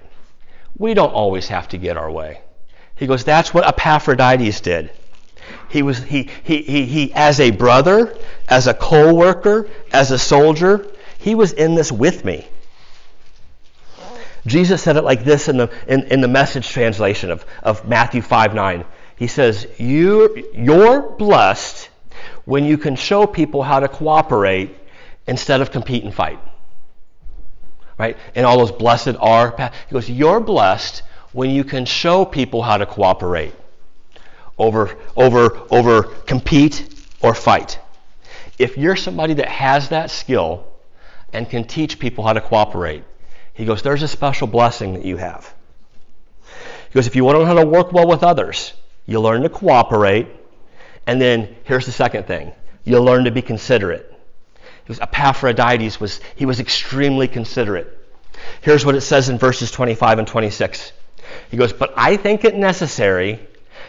We 0.78 0.94
don't 0.94 1.12
always 1.12 1.48
have 1.50 1.68
to 1.70 1.78
get 1.78 1.98
our 1.98 2.10
way. 2.10 2.42
He 2.96 3.08
goes, 3.08 3.24
That's 3.24 3.54
what 3.54 3.68
Epaphroditus 3.68 4.62
did. 4.62 4.92
He 5.70 5.82
was 5.82 6.04
he 6.04 6.30
he 6.44 6.62
he, 6.62 6.86
he 6.86 7.14
as 7.14 7.40
a 7.40 7.52
brother, 7.52 8.16
as 8.48 8.68
a 8.68 8.74
co-worker, 8.74 9.70
as 9.92 10.12
a 10.12 10.20
soldier, 10.20 10.86
he 11.20 11.36
was 11.36 11.54
in 11.54 11.76
this 11.76 11.92
with 11.92 12.26
me. 12.26 12.48
Jesus 14.46 14.82
said 14.82 14.98
it 14.98 15.04
like 15.04 15.24
this 15.24 15.48
in 15.48 15.58
the 15.58 15.72
in, 15.88 16.04
in 16.06 16.22
the 16.22 16.28
message 16.28 16.70
translation 16.70 17.32
of, 17.32 17.46
of 17.62 17.88
Matthew 17.88 18.22
5 18.22 18.54
9. 18.54 18.86
He 19.16 19.28
says, 19.28 19.68
you, 19.78 20.50
You're 20.54 21.02
blessed 21.02 21.90
when 22.46 22.64
you 22.64 22.78
can 22.78 22.96
show 22.96 23.28
people 23.28 23.64
how 23.64 23.82
to 23.82 23.88
cooperate 23.88 24.76
instead 25.28 25.62
of 25.62 25.72
compete 25.72 26.04
and 26.04 26.14
fight. 26.14 26.40
Right? 27.98 28.18
And 28.34 28.46
all 28.46 28.58
those 28.58 28.72
blessed 28.72 29.16
are. 29.20 29.72
He 29.88 29.94
goes, 29.94 30.10
You're 30.10 30.40
blessed 30.40 31.04
when 31.34 31.50
you 31.50 31.64
can 31.64 31.86
show 31.86 32.26
people 32.26 32.62
how 32.62 32.78
to 32.78 32.86
cooperate 32.86 33.54
over, 34.58 34.98
over, 35.16 35.62
over 35.70 36.04
compete 36.04 37.06
or 37.22 37.34
fight. 37.34 37.80
If 38.58 38.78
you're 38.78 38.96
somebody 38.96 39.36
that 39.36 39.48
has 39.48 39.90
that 39.90 40.12
skill 40.12 40.66
and 41.32 41.50
can 41.50 41.66
teach 41.66 42.00
people 42.00 42.26
how 42.26 42.34
to 42.34 42.42
cooperate, 42.42 43.04
he 43.60 43.66
goes, 43.66 43.82
There's 43.82 44.04
a 44.04 44.08
special 44.08 44.48
blessing 44.48 44.94
that 44.94 45.04
you 45.04 45.18
have. 45.18 45.54
He 46.48 46.94
goes, 46.94 47.08
If 47.08 47.16
you 47.18 47.26
want 47.26 47.36
to 47.36 47.40
learn 47.40 47.48
how 47.48 47.62
to 47.62 47.68
work 47.68 47.92
well 47.92 48.08
with 48.08 48.24
others, 48.24 48.72
you 49.06 49.20
learn 49.20 49.42
to 49.42 49.50
cooperate. 49.50 50.28
And 51.06 51.20
then 51.22 51.58
here's 51.66 51.86
the 51.86 51.92
second 51.92 52.26
thing 52.26 52.54
you 52.86 53.02
learn 53.02 53.26
to 53.26 53.32
be 53.32 53.42
considerate. 53.42 54.10
He 54.86 54.88
was 54.88 55.02
Epaphroditus 55.02 56.00
was 56.00 56.22
he 56.38 56.46
was 56.46 56.62
extremely 56.62 57.28
considerate. 57.28 57.98
Here's 58.62 58.86
what 58.86 58.96
it 58.96 59.02
says 59.02 59.28
in 59.28 59.38
verses 59.38 59.72
25 59.72 60.20
and 60.20 60.28
26. 60.28 60.94
He 61.52 61.58
goes, 61.58 61.74
But 61.74 61.94
I 61.98 62.16
think 62.16 62.46
it 62.46 62.56
necessary 62.56 63.46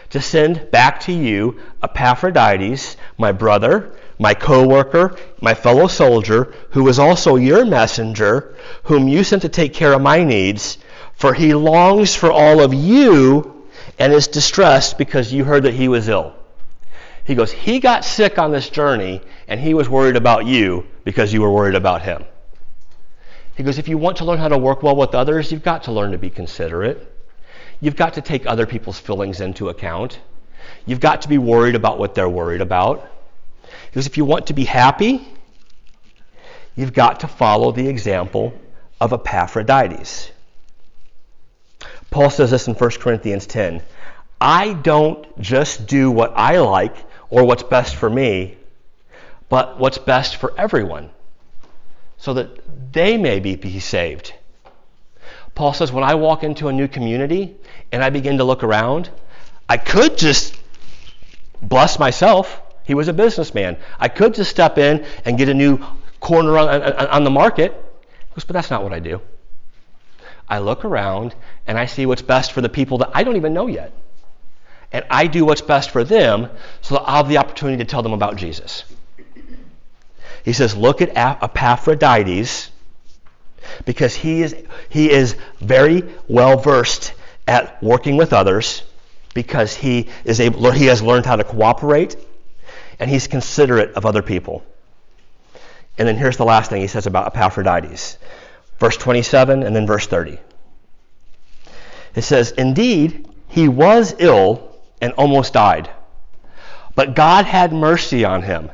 to 0.09 0.19
send 0.19 0.69
back 0.69 0.99
to 1.01 1.13
you 1.13 1.61
Epaphroditus, 1.81 2.97
my 3.17 3.31
brother, 3.31 3.95
my 4.21 4.35
co 4.35 4.67
worker, 4.67 5.17
my 5.41 5.55
fellow 5.55 5.87
soldier, 5.87 6.53
who 6.69 6.87
is 6.87 6.99
also 6.99 7.37
your 7.37 7.65
messenger, 7.65 8.55
whom 8.83 9.07
you 9.07 9.23
sent 9.23 9.41
to 9.41 9.49
take 9.49 9.73
care 9.73 9.93
of 9.93 10.01
my 10.01 10.23
needs, 10.23 10.77
for 11.15 11.33
he 11.33 11.55
longs 11.55 12.15
for 12.15 12.31
all 12.31 12.61
of 12.61 12.71
you 12.71 13.65
and 13.97 14.13
is 14.13 14.27
distressed 14.27 14.99
because 14.99 15.33
you 15.33 15.43
heard 15.43 15.63
that 15.63 15.73
he 15.73 15.87
was 15.87 16.07
ill. 16.07 16.35
He 17.23 17.33
goes, 17.33 17.51
He 17.51 17.79
got 17.79 18.05
sick 18.05 18.37
on 18.37 18.51
this 18.51 18.69
journey, 18.69 19.21
and 19.47 19.59
he 19.59 19.73
was 19.73 19.89
worried 19.89 20.15
about 20.15 20.45
you 20.45 20.85
because 21.03 21.33
you 21.33 21.41
were 21.41 21.51
worried 21.51 21.75
about 21.75 22.03
him. 22.03 22.23
He 23.55 23.63
goes, 23.63 23.79
If 23.79 23.87
you 23.87 23.97
want 23.97 24.17
to 24.17 24.25
learn 24.25 24.37
how 24.37 24.49
to 24.49 24.57
work 24.57 24.83
well 24.83 24.95
with 24.95 25.15
others, 25.15 25.51
you've 25.51 25.63
got 25.63 25.85
to 25.85 25.91
learn 25.91 26.11
to 26.11 26.19
be 26.19 26.29
considerate. 26.29 27.11
You've 27.79 27.95
got 27.95 28.13
to 28.13 28.21
take 28.21 28.45
other 28.45 28.67
people's 28.67 28.99
feelings 28.99 29.41
into 29.41 29.69
account. 29.69 30.19
You've 30.85 30.99
got 30.99 31.23
to 31.23 31.27
be 31.27 31.39
worried 31.39 31.73
about 31.73 31.97
what 31.97 32.13
they're 32.13 32.29
worried 32.29 32.61
about. 32.61 33.07
Because 33.91 34.07
if 34.07 34.15
you 34.15 34.23
want 34.23 34.47
to 34.47 34.53
be 34.53 34.63
happy, 34.63 35.27
you've 36.75 36.93
got 36.93 37.19
to 37.19 37.27
follow 37.27 37.73
the 37.73 37.87
example 37.87 38.53
of 39.01 39.11
Epaphroditus. 39.11 40.31
Paul 42.09 42.29
says 42.29 42.51
this 42.51 42.67
in 42.67 42.73
1 42.73 42.89
Corinthians 42.91 43.45
10 43.45 43.81
I 44.39 44.73
don't 44.73 45.39
just 45.39 45.87
do 45.87 46.09
what 46.09 46.33
I 46.35 46.59
like 46.59 46.95
or 47.29 47.43
what's 47.43 47.63
best 47.63 47.95
for 47.95 48.09
me, 48.09 48.57
but 49.49 49.77
what's 49.77 49.97
best 49.97 50.37
for 50.37 50.53
everyone, 50.57 51.09
so 52.17 52.33
that 52.33 52.93
they 52.93 53.17
may 53.17 53.39
be, 53.39 53.55
be 53.55 53.79
saved. 53.79 54.33
Paul 55.53 55.73
says, 55.73 55.91
when 55.91 56.03
I 56.03 56.15
walk 56.15 56.43
into 56.43 56.69
a 56.69 56.73
new 56.73 56.87
community 56.87 57.55
and 57.91 58.03
I 58.03 58.09
begin 58.09 58.37
to 58.37 58.43
look 58.43 58.63
around, 58.63 59.09
I 59.67 59.77
could 59.77 60.17
just 60.17 60.55
bless 61.61 61.99
myself. 61.99 62.61
He 62.91 62.95
was 62.95 63.07
a 63.07 63.13
businessman. 63.13 63.77
I 64.01 64.09
could 64.09 64.33
just 64.33 64.51
step 64.51 64.77
in 64.77 65.05
and 65.23 65.37
get 65.37 65.47
a 65.47 65.53
new 65.53 65.79
corner 66.19 66.57
on, 66.57 66.67
on, 66.67 67.07
on 67.07 67.23
the 67.23 67.29
market. 67.29 67.71
Goes, 68.35 68.43
but 68.43 68.51
that's 68.51 68.69
not 68.69 68.83
what 68.83 68.91
I 68.91 68.99
do. 68.99 69.21
I 70.49 70.59
look 70.59 70.83
around 70.83 71.33
and 71.65 71.79
I 71.79 71.85
see 71.85 72.05
what's 72.05 72.21
best 72.21 72.51
for 72.51 72.59
the 72.59 72.67
people 72.67 72.97
that 72.97 73.11
I 73.13 73.23
don't 73.23 73.37
even 73.37 73.53
know 73.53 73.67
yet. 73.67 73.93
And 74.91 75.05
I 75.09 75.27
do 75.27 75.45
what's 75.45 75.61
best 75.61 75.91
for 75.91 76.03
them 76.03 76.49
so 76.81 76.95
that 76.95 77.03
I'll 77.03 77.23
have 77.23 77.29
the 77.29 77.37
opportunity 77.37 77.81
to 77.81 77.89
tell 77.89 78.03
them 78.03 78.11
about 78.11 78.35
Jesus. 78.35 78.83
He 80.43 80.51
says, 80.51 80.75
Look 80.75 81.01
at 81.01 81.15
Epaphroditus 81.15 82.71
because 83.85 84.13
he 84.13 84.41
is, 84.41 84.53
he 84.89 85.09
is 85.09 85.37
very 85.61 86.03
well 86.27 86.57
versed 86.57 87.13
at 87.47 87.81
working 87.81 88.17
with 88.17 88.33
others 88.33 88.83
because 89.33 89.73
he, 89.77 90.09
is 90.25 90.41
able, 90.41 90.71
he 90.71 90.87
has 90.87 91.01
learned 91.01 91.25
how 91.25 91.37
to 91.37 91.45
cooperate 91.45 92.17
and 93.01 93.09
he's 93.09 93.27
considerate 93.27 93.95
of 93.95 94.05
other 94.05 94.21
people. 94.21 94.63
And 95.97 96.07
then 96.07 96.15
here's 96.15 96.37
the 96.37 96.45
last 96.45 96.69
thing 96.69 96.81
he 96.81 96.87
says 96.87 97.07
about 97.07 97.27
Epaphroditus 97.27 98.17
verse 98.81 98.97
27 98.97 99.61
and 99.61 99.75
then 99.75 99.85
verse 99.85 100.07
30. 100.07 100.39
It 102.15 102.23
says, 102.23 102.51
Indeed, 102.51 103.29
he 103.47 103.67
was 103.67 104.15
ill 104.17 104.75
and 104.99 105.13
almost 105.13 105.53
died, 105.53 105.89
but 106.95 107.15
God 107.15 107.45
had 107.45 107.71
mercy 107.71 108.25
on 108.25 108.41
him 108.41 108.71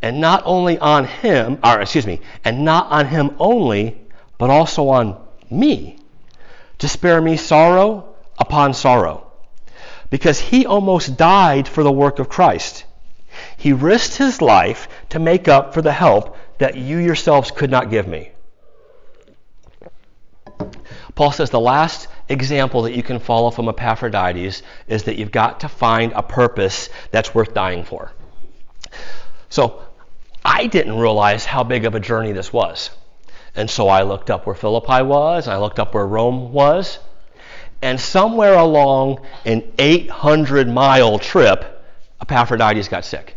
and 0.00 0.22
not 0.22 0.42
only 0.46 0.78
on 0.78 1.04
him, 1.04 1.58
or 1.62 1.82
excuse 1.82 2.06
me, 2.06 2.20
and 2.44 2.64
not 2.64 2.90
on 2.90 3.06
him 3.06 3.36
only, 3.38 4.00
but 4.38 4.48
also 4.48 4.88
on 4.88 5.20
me, 5.50 5.98
to 6.78 6.88
spare 6.88 7.20
me 7.20 7.36
sorrow 7.36 8.14
upon 8.38 8.72
sorrow. 8.72 9.30
Because 10.08 10.40
he 10.40 10.64
almost 10.64 11.18
died 11.18 11.68
for 11.68 11.82
the 11.82 11.92
work 11.92 12.18
of 12.18 12.30
Christ. 12.30 12.84
He 13.56 13.72
risked 13.72 14.16
his 14.16 14.40
life 14.40 14.88
to 15.10 15.18
make 15.18 15.48
up 15.48 15.74
for 15.74 15.82
the 15.82 15.92
help 15.92 16.36
that 16.58 16.76
you 16.76 16.98
yourselves 16.98 17.50
could 17.50 17.70
not 17.70 17.90
give 17.90 18.06
me. 18.06 18.30
Paul 21.14 21.32
says 21.32 21.50
the 21.50 21.60
last 21.60 22.08
example 22.28 22.82
that 22.82 22.94
you 22.94 23.02
can 23.02 23.18
follow 23.18 23.50
from 23.50 23.68
Epaphroditus 23.68 24.62
is 24.88 25.04
that 25.04 25.16
you've 25.16 25.32
got 25.32 25.60
to 25.60 25.68
find 25.68 26.12
a 26.12 26.22
purpose 26.22 26.88
that's 27.10 27.34
worth 27.34 27.52
dying 27.52 27.84
for. 27.84 28.12
So 29.48 29.82
I 30.44 30.66
didn't 30.66 30.96
realize 30.96 31.44
how 31.44 31.64
big 31.64 31.84
of 31.84 31.94
a 31.94 32.00
journey 32.00 32.32
this 32.32 32.52
was. 32.52 32.90
And 33.54 33.68
so 33.68 33.88
I 33.88 34.02
looked 34.02 34.30
up 34.30 34.46
where 34.46 34.54
Philippi 34.54 35.02
was, 35.02 35.48
I 35.48 35.56
looked 35.56 35.78
up 35.78 35.94
where 35.94 36.06
Rome 36.06 36.52
was, 36.52 36.98
and 37.82 38.00
somewhere 38.00 38.54
along 38.54 39.20
an 39.44 39.72
800 39.78 40.68
mile 40.68 41.18
trip, 41.18 41.79
Epaphroditus 42.20 42.88
got 42.88 43.04
sick. 43.04 43.36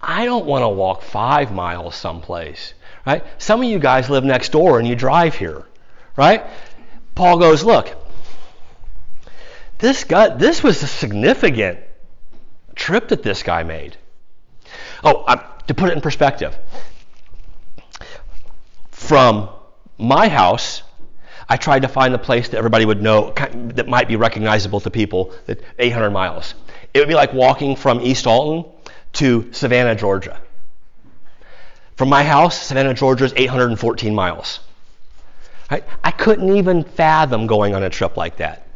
I 0.00 0.24
don't 0.24 0.46
want 0.46 0.62
to 0.62 0.68
walk 0.68 1.02
five 1.02 1.52
miles 1.52 1.94
someplace, 1.94 2.74
right? 3.06 3.24
Some 3.38 3.62
of 3.62 3.68
you 3.68 3.78
guys 3.78 4.10
live 4.10 4.24
next 4.24 4.50
door 4.50 4.78
and 4.78 4.88
you 4.88 4.96
drive 4.96 5.34
here, 5.34 5.64
right? 6.16 6.44
Paul 7.14 7.38
goes, 7.38 7.62
look, 7.62 7.94
this 9.78 10.04
guy, 10.04 10.30
this 10.30 10.62
was 10.62 10.82
a 10.82 10.86
significant 10.86 11.78
trip 12.74 13.08
that 13.08 13.22
this 13.22 13.42
guy 13.42 13.62
made. 13.62 13.96
Oh, 15.04 15.22
uh, 15.22 15.36
to 15.66 15.74
put 15.74 15.90
it 15.90 15.92
in 15.92 16.00
perspective, 16.00 16.56
from 18.90 19.48
my 19.98 20.28
house, 20.28 20.82
I 21.48 21.56
tried 21.56 21.82
to 21.82 21.88
find 21.88 22.14
a 22.14 22.18
place 22.18 22.48
that 22.48 22.58
everybody 22.58 22.84
would 22.84 23.02
know 23.02 23.32
that 23.34 23.86
might 23.86 24.08
be 24.08 24.16
recognizable 24.16 24.80
to 24.80 24.90
people. 24.90 25.32
That 25.46 25.60
800 25.78 26.10
miles. 26.10 26.54
It 26.94 26.98
would 26.98 27.08
be 27.08 27.14
like 27.14 27.32
walking 27.32 27.76
from 27.76 28.00
East 28.00 28.26
Alton 28.26 28.70
to 29.14 29.52
Savannah, 29.52 29.94
Georgia. 29.94 30.40
From 31.96 32.08
my 32.08 32.24
house, 32.24 32.60
Savannah, 32.60 32.94
Georgia 32.94 33.24
is 33.24 33.32
814 33.36 34.14
miles. 34.14 34.60
Right? 35.70 35.84
I 36.02 36.10
couldn't 36.10 36.56
even 36.56 36.84
fathom 36.84 37.46
going 37.46 37.74
on 37.74 37.82
a 37.82 37.90
trip 37.90 38.16
like 38.16 38.36
that. 38.38 38.66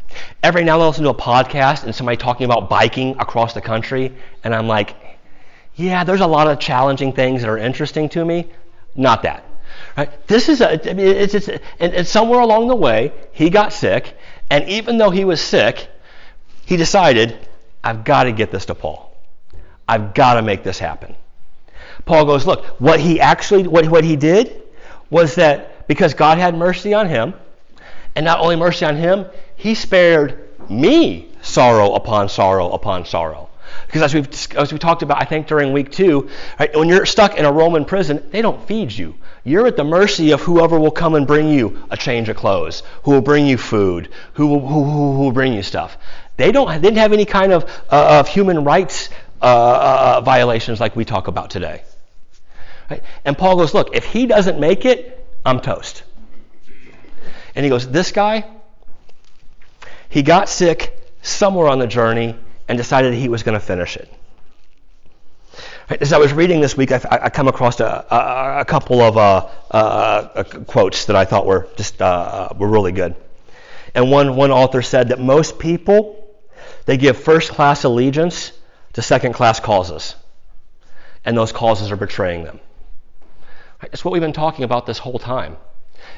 Every 0.43 0.65
now 0.65 0.75
and 0.75 0.81
then 0.81 0.85
I 0.85 0.89
listen 0.89 1.05
to 1.05 1.11
a 1.11 1.15
podcast 1.15 1.85
and 1.85 1.95
somebody 1.95 2.17
talking 2.17 2.45
about 2.45 2.71
biking 2.71 3.17
across 3.19 3.53
the 3.53 3.61
country, 3.61 4.17
and 4.45 4.55
I'm 4.55 4.67
like, 4.67 4.97
yeah, 5.75 6.05
there's 6.05 6.23
a 6.23 6.27
lot 6.27 6.47
of 6.47 6.59
challenging 6.59 7.13
things 7.13 7.43
that 7.43 7.51
are 7.51 7.59
interesting 7.59 8.09
to 8.11 8.25
me. 8.25 8.49
Not 8.95 9.23
that. 9.25 9.45
Right? 9.97 10.27
This 10.27 10.49
is 10.49 10.61
a, 10.63 10.91
I 10.91 10.95
mean, 10.95 11.07
it's, 11.07 11.35
it's, 11.35 11.49
and, 11.49 11.61
and 11.81 12.07
somewhere 12.07 12.41
along 12.41 12.69
the 12.69 12.77
way, 12.77 13.13
he 13.33 13.51
got 13.51 13.73
sick, 13.73 14.17
and 14.49 14.67
even 14.69 14.97
though 14.97 15.11
he 15.11 15.25
was 15.25 15.41
sick, 15.41 15.89
he 16.65 16.77
decided, 16.77 17.37
I've 17.87 18.03
got 18.03 18.25
to 18.25 18.33
get 18.33 18.51
this 18.51 18.67
to 18.67 18.75
Paul. 18.75 19.17
I've 19.87 20.13
got 20.13 20.35
to 20.35 20.43
make 20.43 20.65
this 20.65 20.77
happen. 20.77 21.15
Paul 22.05 22.25
goes, 22.25 22.45
look, 22.45 22.67
what 22.81 22.99
he 22.99 23.21
actually, 23.21 23.69
what, 23.69 23.87
what 23.87 24.03
he 24.03 24.17
did 24.17 24.61
was 25.09 25.37
that 25.37 25.87
because 25.87 26.13
God 26.13 26.39
had 26.39 26.57
mercy 26.57 26.95
on 26.95 27.09
him, 27.09 27.35
and 28.17 28.25
not 28.25 28.41
only 28.41 28.57
mercy 28.57 28.85
on 28.85 28.97
him, 28.97 29.27
he 29.55 29.77
spared 29.77 30.49
me 30.69 31.31
sorrow 31.43 31.95
upon 31.95 32.29
sorrow 32.29 32.73
upon 32.73 33.05
sorrow. 33.05 33.49
Because 33.87 34.03
as 34.03 34.15
we've 34.15 34.57
as 34.57 34.73
we 34.73 34.81
talked 34.81 35.03
about, 35.03 35.23
I 35.23 35.25
think 35.25 35.47
during 35.47 35.73
week 35.73 35.93
two, 35.93 36.29
right, 36.59 36.75
when 36.75 36.89
you're 36.89 37.07
stuck 37.07 37.37
in 37.37 37.45
a 37.45 37.53
Roman 37.53 37.85
prison, 37.85 38.27
they 38.33 38.43
don't 38.43 38.67
feed 38.67 38.91
you. 38.91 39.15
You're 39.45 39.69
at 39.69 39.77
the 39.77 39.85
mercy 39.85 40.33
of 40.33 40.41
whoever 40.41 40.79
will 40.81 40.91
come 40.91 41.15
and 41.15 41.25
bring 41.25 41.49
you 41.49 41.85
a 41.91 41.97
change 41.97 42.29
of 42.29 42.37
clothes, 42.37 42.83
who 43.05 43.13
will 43.13 43.21
bring 43.21 43.47
you 43.47 43.57
food, 43.57 44.09
who 44.33 44.49
will, 44.49 44.61
who, 44.61 44.83
who, 44.83 45.13
who 45.13 45.19
will 45.21 45.33
bring 45.33 45.53
you 45.53 45.63
stuff. 45.63 45.97
They 46.37 46.53
don't 46.53 46.69
they 46.69 46.81
didn't 46.81 46.99
have 46.99 47.13
any 47.13 47.25
kind 47.25 47.53
of 47.53 47.65
uh, 47.91 48.21
of 48.21 48.29
human 48.29 48.65
rights 48.65 49.09
uh, 49.41 49.45
uh, 49.45 50.21
violations 50.23 50.81
like 50.81 50.97
we 50.97 51.05
talk 51.05 51.29
about 51.29 51.51
today. 51.51 51.83
Right? 52.91 53.03
And 53.25 53.37
Paul 53.37 53.57
goes, 53.57 53.75
look, 53.75 53.95
if 53.95 54.05
he 54.05 54.27
doesn't 54.27 54.61
make 54.61 54.85
it, 54.85 55.27
I'm 55.45 55.61
toast. 55.61 56.05
And 57.55 57.65
he 57.65 57.71
goes, 57.71 57.89
this 57.89 58.13
guy, 58.13 58.49
he 60.09 60.23
got 60.23 60.49
sick 60.49 60.97
somewhere 61.23 61.69
on 61.69 61.79
the 61.79 61.87
journey 61.87 62.37
and 62.69 62.79
decided 62.79 63.15
he 63.15 63.29
was 63.29 63.43
going 63.43 63.59
to 63.59 63.65
finish 63.65 63.97
it. 63.97 64.13
As 65.89 66.13
I 66.13 66.19
was 66.19 66.33
reading 66.33 66.61
this 66.61 66.77
week, 66.77 66.91
I, 66.93 67.01
I 67.11 67.31
come 67.31 67.49
across 67.49 67.81
a, 67.81 68.05
a, 68.11 68.61
a 68.61 68.65
couple 68.65 69.01
of 69.01 69.17
uh, 69.17 69.49
uh, 69.71 70.43
quotes 70.67 71.05
that 71.07 71.17
I 71.17 71.25
thought 71.25 71.47
were 71.47 71.69
just 71.77 72.03
uh, 72.03 72.49
were 72.57 72.69
really 72.69 72.93
good. 72.93 73.15
And 73.95 74.11
one 74.11 74.35
one 74.35 74.51
author 74.51 74.83
said 74.83 75.09
that 75.09 75.21
most 75.21 75.59
people 75.59 76.26
they 76.87 76.97
give 76.97 77.19
first 77.19 77.51
class 77.51 77.85
allegiance 77.85 78.53
to 78.95 79.03
second 79.03 79.35
class 79.35 79.61
causes, 79.61 80.15
and 81.25 81.37
those 81.37 81.53
causes 81.53 81.93
are 81.93 81.97
betraying 81.97 82.45
them. 82.45 82.61
Right, 83.83 83.91
that's 83.91 84.05
what 84.05 84.13
we've 84.13 84.23
been 84.23 84.33
talking 84.33 84.65
about 84.65 84.87
this 84.87 84.99
whole 84.99 85.19
time. 85.19 85.57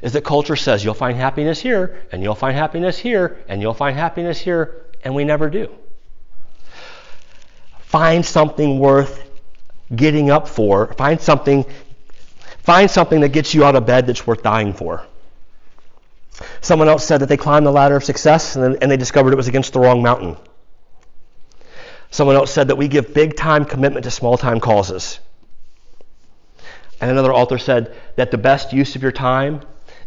Is 0.03 0.13
that 0.13 0.23
culture 0.23 0.57
says 0.57 0.85
you'll 0.85 0.95
find 0.95 1.17
happiness 1.17 1.61
here, 1.61 2.03
and 2.13 2.23
you'll 2.23 2.35
find 2.35 2.57
happiness 2.57 2.99
here, 2.99 3.43
and 3.49 3.61
you'll 3.61 3.75
find 3.75 3.97
happiness 3.97 4.39
here, 4.39 4.87
and 5.03 5.15
we 5.15 5.25
never 5.25 5.51
do. 5.51 5.75
Find 7.81 8.25
something 8.25 8.79
worth 8.79 9.25
getting 9.95 10.31
up 10.31 10.47
for. 10.47 10.93
Find 10.95 11.21
something, 11.21 11.65
find 12.59 12.91
something 12.91 13.21
that 13.21 13.31
gets 13.31 13.55
you 13.55 13.65
out 13.65 13.75
of 13.75 13.87
bed 13.87 14.07
that's 14.07 14.27
worth 14.27 14.43
dying 14.43 14.75
for. 14.75 15.05
Someone 16.61 16.89
else 16.89 17.05
said 17.05 17.23
that 17.23 17.29
they 17.29 17.37
climbed 17.37 17.67
the 17.67 17.73
ladder 17.73 17.97
of 17.97 18.05
success 18.05 18.55
and, 18.55 18.65
then, 18.65 18.77
and 18.83 18.91
they 18.91 18.97
discovered 18.97 19.33
it 19.33 19.37
was 19.37 19.49
against 19.49 19.73
the 19.73 19.81
wrong 19.81 20.03
mountain. 20.03 20.37
Someone 22.11 22.37
else 22.37 22.51
said 22.51 22.69
that 22.69 22.77
we 22.77 22.89
give 22.89 23.13
big 23.13 23.37
time 23.37 23.65
commitment 23.65 24.05
to 24.05 24.11
small 24.11 24.39
time 24.39 24.61
causes. 24.61 25.21
And 27.01 27.11
another 27.11 27.33
author 27.33 27.59
said 27.59 27.95
that 28.17 28.31
the 28.31 28.39
best 28.39 28.73
use 28.73 28.97
of 28.97 29.03
your 29.03 29.13
time 29.13 29.61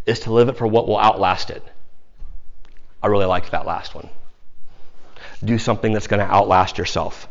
is 0.05 0.21
to 0.21 0.33
live 0.33 0.49
it 0.49 0.57
for 0.57 0.67
what 0.67 0.87
will 0.87 0.99
outlast 0.99 1.49
it. 1.49 1.63
I 3.01 3.07
really 3.07 3.25
liked 3.25 3.51
that 3.51 3.65
last 3.65 3.95
one. 3.95 4.09
Do 5.43 5.57
something 5.57 5.93
that's 5.93 6.07
going 6.07 6.19
to 6.19 6.31
outlast 6.31 6.77
yourself. 6.77 7.27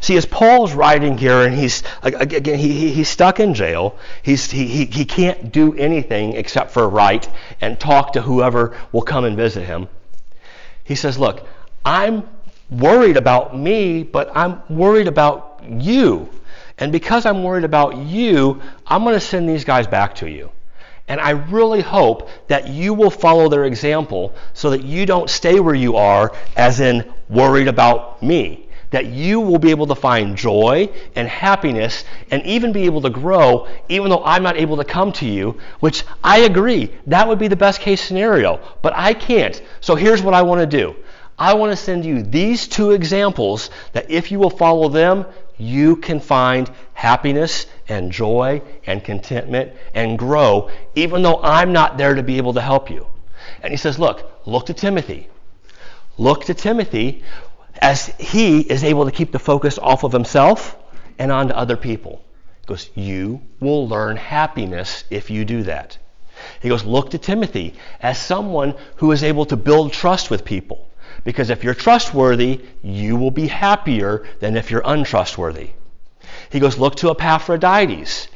See, 0.00 0.16
as 0.16 0.26
Paul's 0.26 0.74
writing 0.74 1.18
here, 1.18 1.42
and 1.42 1.54
he's 1.54 1.82
again 2.02 2.58
he, 2.58 2.92
he's 2.92 3.08
stuck 3.08 3.40
in 3.40 3.54
jail. 3.54 3.96
He's 4.22 4.50
he, 4.50 4.66
he 4.66 4.84
he 4.86 5.04
can't 5.04 5.52
do 5.52 5.74
anything 5.74 6.34
except 6.34 6.70
for 6.70 6.88
write 6.88 7.28
and 7.60 7.78
talk 7.78 8.12
to 8.12 8.22
whoever 8.22 8.76
will 8.92 9.02
come 9.02 9.24
and 9.24 9.36
visit 9.36 9.64
him. 9.64 9.88
He 10.84 10.94
says, 10.94 11.18
"Look, 11.18 11.46
I'm 11.84 12.28
worried 12.70 13.16
about 13.16 13.56
me, 13.56 14.02
but 14.02 14.30
I'm 14.34 14.62
worried 14.68 15.08
about 15.08 15.62
you, 15.68 16.28
and 16.78 16.92
because 16.92 17.26
I'm 17.26 17.42
worried 17.42 17.64
about 17.64 17.96
you, 17.96 18.60
I'm 18.86 19.02
going 19.04 19.14
to 19.14 19.20
send 19.20 19.48
these 19.48 19.64
guys 19.64 19.86
back 19.86 20.14
to 20.16 20.28
you." 20.28 20.50
And 21.06 21.20
I 21.20 21.30
really 21.30 21.82
hope 21.82 22.30
that 22.48 22.68
you 22.68 22.94
will 22.94 23.10
follow 23.10 23.48
their 23.48 23.64
example 23.64 24.34
so 24.54 24.70
that 24.70 24.84
you 24.84 25.04
don't 25.04 25.28
stay 25.28 25.60
where 25.60 25.74
you 25.74 25.96
are, 25.96 26.32
as 26.56 26.80
in 26.80 27.12
worried 27.28 27.68
about 27.68 28.22
me 28.22 28.64
that 28.94 29.06
you 29.06 29.40
will 29.40 29.58
be 29.58 29.70
able 29.70 29.88
to 29.88 29.94
find 29.96 30.36
joy 30.36 30.88
and 31.16 31.26
happiness 31.26 32.04
and 32.30 32.40
even 32.46 32.70
be 32.70 32.84
able 32.84 33.02
to 33.02 33.10
grow, 33.10 33.66
even 33.88 34.08
though 34.08 34.22
I'm 34.24 34.44
not 34.44 34.56
able 34.56 34.76
to 34.76 34.84
come 34.84 35.10
to 35.14 35.26
you, 35.26 35.58
which 35.80 36.04
I 36.22 36.42
agree, 36.42 36.92
that 37.08 37.26
would 37.26 37.40
be 37.40 37.48
the 37.48 37.56
best 37.56 37.80
case 37.80 38.00
scenario. 38.00 38.60
But 38.82 38.92
I 38.94 39.12
can't. 39.12 39.60
So 39.80 39.96
here's 39.96 40.22
what 40.22 40.32
I 40.32 40.42
want 40.42 40.60
to 40.60 40.66
do 40.66 40.94
I 41.38 41.54
want 41.54 41.72
to 41.72 41.76
send 41.76 42.04
you 42.04 42.22
these 42.22 42.68
two 42.68 42.92
examples 42.92 43.70
that 43.92 44.10
if 44.10 44.30
you 44.30 44.38
will 44.38 44.50
follow 44.50 44.88
them, 44.88 45.26
you 45.58 45.96
can 45.96 46.20
find 46.20 46.70
happiness 46.92 47.66
and 47.88 48.12
joy 48.12 48.62
and 48.86 49.02
contentment 49.02 49.72
and 49.94 50.18
grow, 50.18 50.70
even 50.94 51.22
though 51.22 51.40
I'm 51.42 51.72
not 51.72 51.98
there 51.98 52.14
to 52.14 52.22
be 52.22 52.36
able 52.36 52.54
to 52.54 52.60
help 52.60 52.90
you. 52.90 53.06
And 53.62 53.72
he 53.72 53.76
says, 53.76 53.98
Look, 53.98 54.42
look 54.46 54.66
to 54.66 54.74
Timothy. 54.74 55.28
Look 56.18 56.44
to 56.44 56.54
Timothy 56.54 57.24
as 57.80 58.06
he 58.18 58.60
is 58.60 58.84
able 58.84 59.04
to 59.04 59.10
keep 59.10 59.32
the 59.32 59.38
focus 59.38 59.78
off 59.78 60.04
of 60.04 60.12
himself 60.12 60.76
and 61.18 61.32
onto 61.32 61.54
other 61.54 61.76
people. 61.76 62.24
He 62.60 62.66
goes, 62.66 62.90
You 62.94 63.42
will 63.60 63.88
learn 63.88 64.16
happiness 64.16 65.04
if 65.10 65.30
you 65.30 65.44
do 65.44 65.64
that. 65.64 65.98
He 66.60 66.68
goes, 66.68 66.84
Look 66.84 67.10
to 67.10 67.18
Timothy 67.18 67.74
as 68.00 68.18
someone 68.18 68.74
who 68.96 69.12
is 69.12 69.24
able 69.24 69.46
to 69.46 69.56
build 69.56 69.92
trust 69.92 70.30
with 70.30 70.44
people. 70.44 70.88
Because 71.24 71.50
if 71.50 71.64
you're 71.64 71.74
trustworthy, 71.74 72.60
you 72.82 73.16
will 73.16 73.30
be 73.30 73.48
happier 73.48 74.26
than 74.40 74.56
if 74.56 74.70
you're 74.70 74.82
untrustworthy. 74.84 75.70
He 76.50 76.60
goes, 76.60 76.78
Look 76.78 76.96
to 76.96 77.10
Epaphroditus 77.10 78.28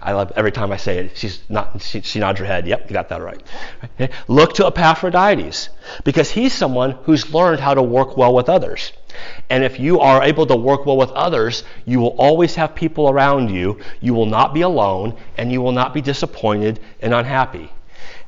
I 0.00 0.12
love 0.12 0.32
every 0.36 0.52
time 0.52 0.72
I 0.72 0.76
say 0.76 0.98
it. 0.98 1.16
She's 1.16 1.40
not. 1.48 1.82
She, 1.82 2.00
she 2.00 2.18
nods 2.18 2.38
her 2.38 2.44
head. 2.44 2.66
Yep, 2.66 2.88
you 2.88 2.94
got 2.94 3.08
that 3.08 3.20
right. 3.20 3.42
Look 4.28 4.54
to 4.54 4.66
Epaphroditus 4.66 5.68
because 6.04 6.30
he's 6.30 6.52
someone 6.52 6.92
who's 7.02 7.32
learned 7.32 7.60
how 7.60 7.74
to 7.74 7.82
work 7.82 8.16
well 8.16 8.34
with 8.34 8.48
others. 8.48 8.92
And 9.50 9.64
if 9.64 9.80
you 9.80 10.00
are 10.00 10.22
able 10.22 10.46
to 10.46 10.56
work 10.56 10.86
well 10.86 10.96
with 10.96 11.10
others, 11.10 11.64
you 11.84 12.00
will 12.00 12.14
always 12.18 12.54
have 12.54 12.74
people 12.74 13.08
around 13.10 13.50
you. 13.50 13.80
You 14.00 14.14
will 14.14 14.26
not 14.26 14.54
be 14.54 14.60
alone, 14.62 15.16
and 15.36 15.50
you 15.50 15.60
will 15.60 15.72
not 15.72 15.92
be 15.92 16.00
disappointed 16.00 16.80
and 17.00 17.12
unhappy. 17.12 17.70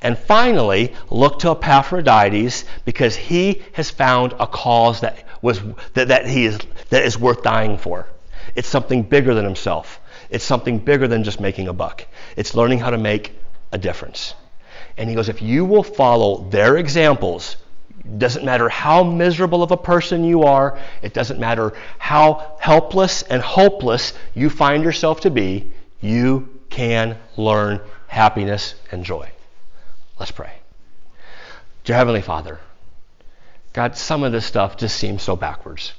And 0.00 0.16
finally, 0.16 0.94
look 1.10 1.40
to 1.40 1.50
Epaphroditus 1.50 2.64
because 2.84 3.16
he 3.16 3.62
has 3.72 3.90
found 3.90 4.34
a 4.38 4.46
cause 4.46 5.00
that 5.00 5.24
was 5.42 5.60
that, 5.94 6.08
that 6.08 6.26
he 6.26 6.46
is 6.46 6.58
that 6.90 7.04
is 7.04 7.18
worth 7.18 7.42
dying 7.42 7.78
for. 7.78 8.06
It's 8.54 8.68
something 8.68 9.02
bigger 9.02 9.34
than 9.34 9.44
himself. 9.44 10.00
It's 10.30 10.44
something 10.44 10.78
bigger 10.78 11.08
than 11.08 11.24
just 11.24 11.40
making 11.40 11.68
a 11.68 11.72
buck. 11.72 12.06
It's 12.36 12.54
learning 12.54 12.78
how 12.80 12.90
to 12.90 12.98
make 12.98 13.32
a 13.72 13.78
difference. 13.78 14.34
And 14.96 15.08
he 15.08 15.14
goes, 15.14 15.28
if 15.28 15.42
you 15.42 15.64
will 15.64 15.82
follow 15.82 16.48
their 16.50 16.76
examples, 16.76 17.56
doesn't 18.16 18.44
matter 18.44 18.68
how 18.68 19.02
miserable 19.02 19.62
of 19.62 19.70
a 19.70 19.76
person 19.76 20.24
you 20.24 20.42
are, 20.42 20.78
it 21.02 21.12
doesn't 21.12 21.38
matter 21.38 21.72
how 21.98 22.56
helpless 22.58 23.22
and 23.22 23.42
hopeless 23.42 24.12
you 24.34 24.50
find 24.50 24.82
yourself 24.82 25.20
to 25.20 25.30
be, 25.30 25.70
you 26.00 26.48
can 26.70 27.18
learn 27.36 27.80
happiness 28.06 28.74
and 28.90 29.04
joy. 29.04 29.30
Let's 30.18 30.32
pray. 30.32 30.52
Dear 31.84 31.96
Heavenly 31.96 32.22
Father, 32.22 32.58
God, 33.72 33.96
some 33.96 34.24
of 34.24 34.32
this 34.32 34.44
stuff 34.44 34.76
just 34.76 34.96
seems 34.96 35.22
so 35.22 35.36
backwards. 35.36 35.92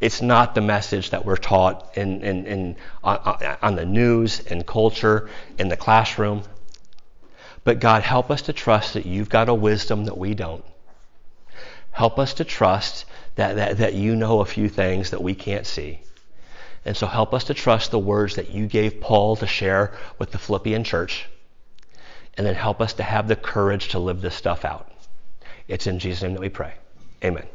It's 0.00 0.20
not 0.20 0.54
the 0.54 0.60
message 0.60 1.10
that 1.10 1.24
we're 1.24 1.36
taught 1.36 1.96
in, 1.96 2.22
in, 2.22 2.46
in, 2.46 2.76
on, 3.02 3.56
on 3.62 3.76
the 3.76 3.86
news, 3.86 4.40
and 4.50 4.66
culture, 4.66 5.30
in 5.58 5.68
the 5.68 5.76
classroom. 5.76 6.42
But 7.62 7.78
God, 7.78 8.02
help 8.02 8.30
us 8.30 8.42
to 8.42 8.52
trust 8.52 8.94
that 8.94 9.06
you've 9.06 9.28
got 9.28 9.48
a 9.48 9.54
wisdom 9.54 10.06
that 10.06 10.18
we 10.18 10.34
don't. 10.34 10.64
Help 11.92 12.18
us 12.18 12.34
to 12.34 12.44
trust 12.44 13.04
that, 13.36 13.56
that, 13.56 13.78
that 13.78 13.94
you 13.94 14.16
know 14.16 14.40
a 14.40 14.44
few 14.44 14.68
things 14.68 15.10
that 15.10 15.22
we 15.22 15.34
can't 15.34 15.66
see. 15.66 16.00
And 16.84 16.96
so 16.96 17.06
help 17.06 17.32
us 17.32 17.44
to 17.44 17.54
trust 17.54 17.92
the 17.92 17.98
words 17.98 18.34
that 18.34 18.50
you 18.50 18.66
gave 18.66 19.00
Paul 19.00 19.36
to 19.36 19.46
share 19.46 19.92
with 20.18 20.32
the 20.32 20.38
Philippian 20.38 20.82
church. 20.82 21.26
And 22.36 22.46
then 22.46 22.54
help 22.54 22.80
us 22.80 22.94
to 22.94 23.02
have 23.02 23.28
the 23.28 23.36
courage 23.36 23.90
to 23.90 23.98
live 23.98 24.20
this 24.20 24.34
stuff 24.34 24.64
out. 24.64 24.90
It's 25.68 25.86
in 25.86 25.98
Jesus' 25.98 26.22
name 26.22 26.34
that 26.34 26.40
we 26.40 26.48
pray. 26.48 26.74
Amen. 27.24 27.46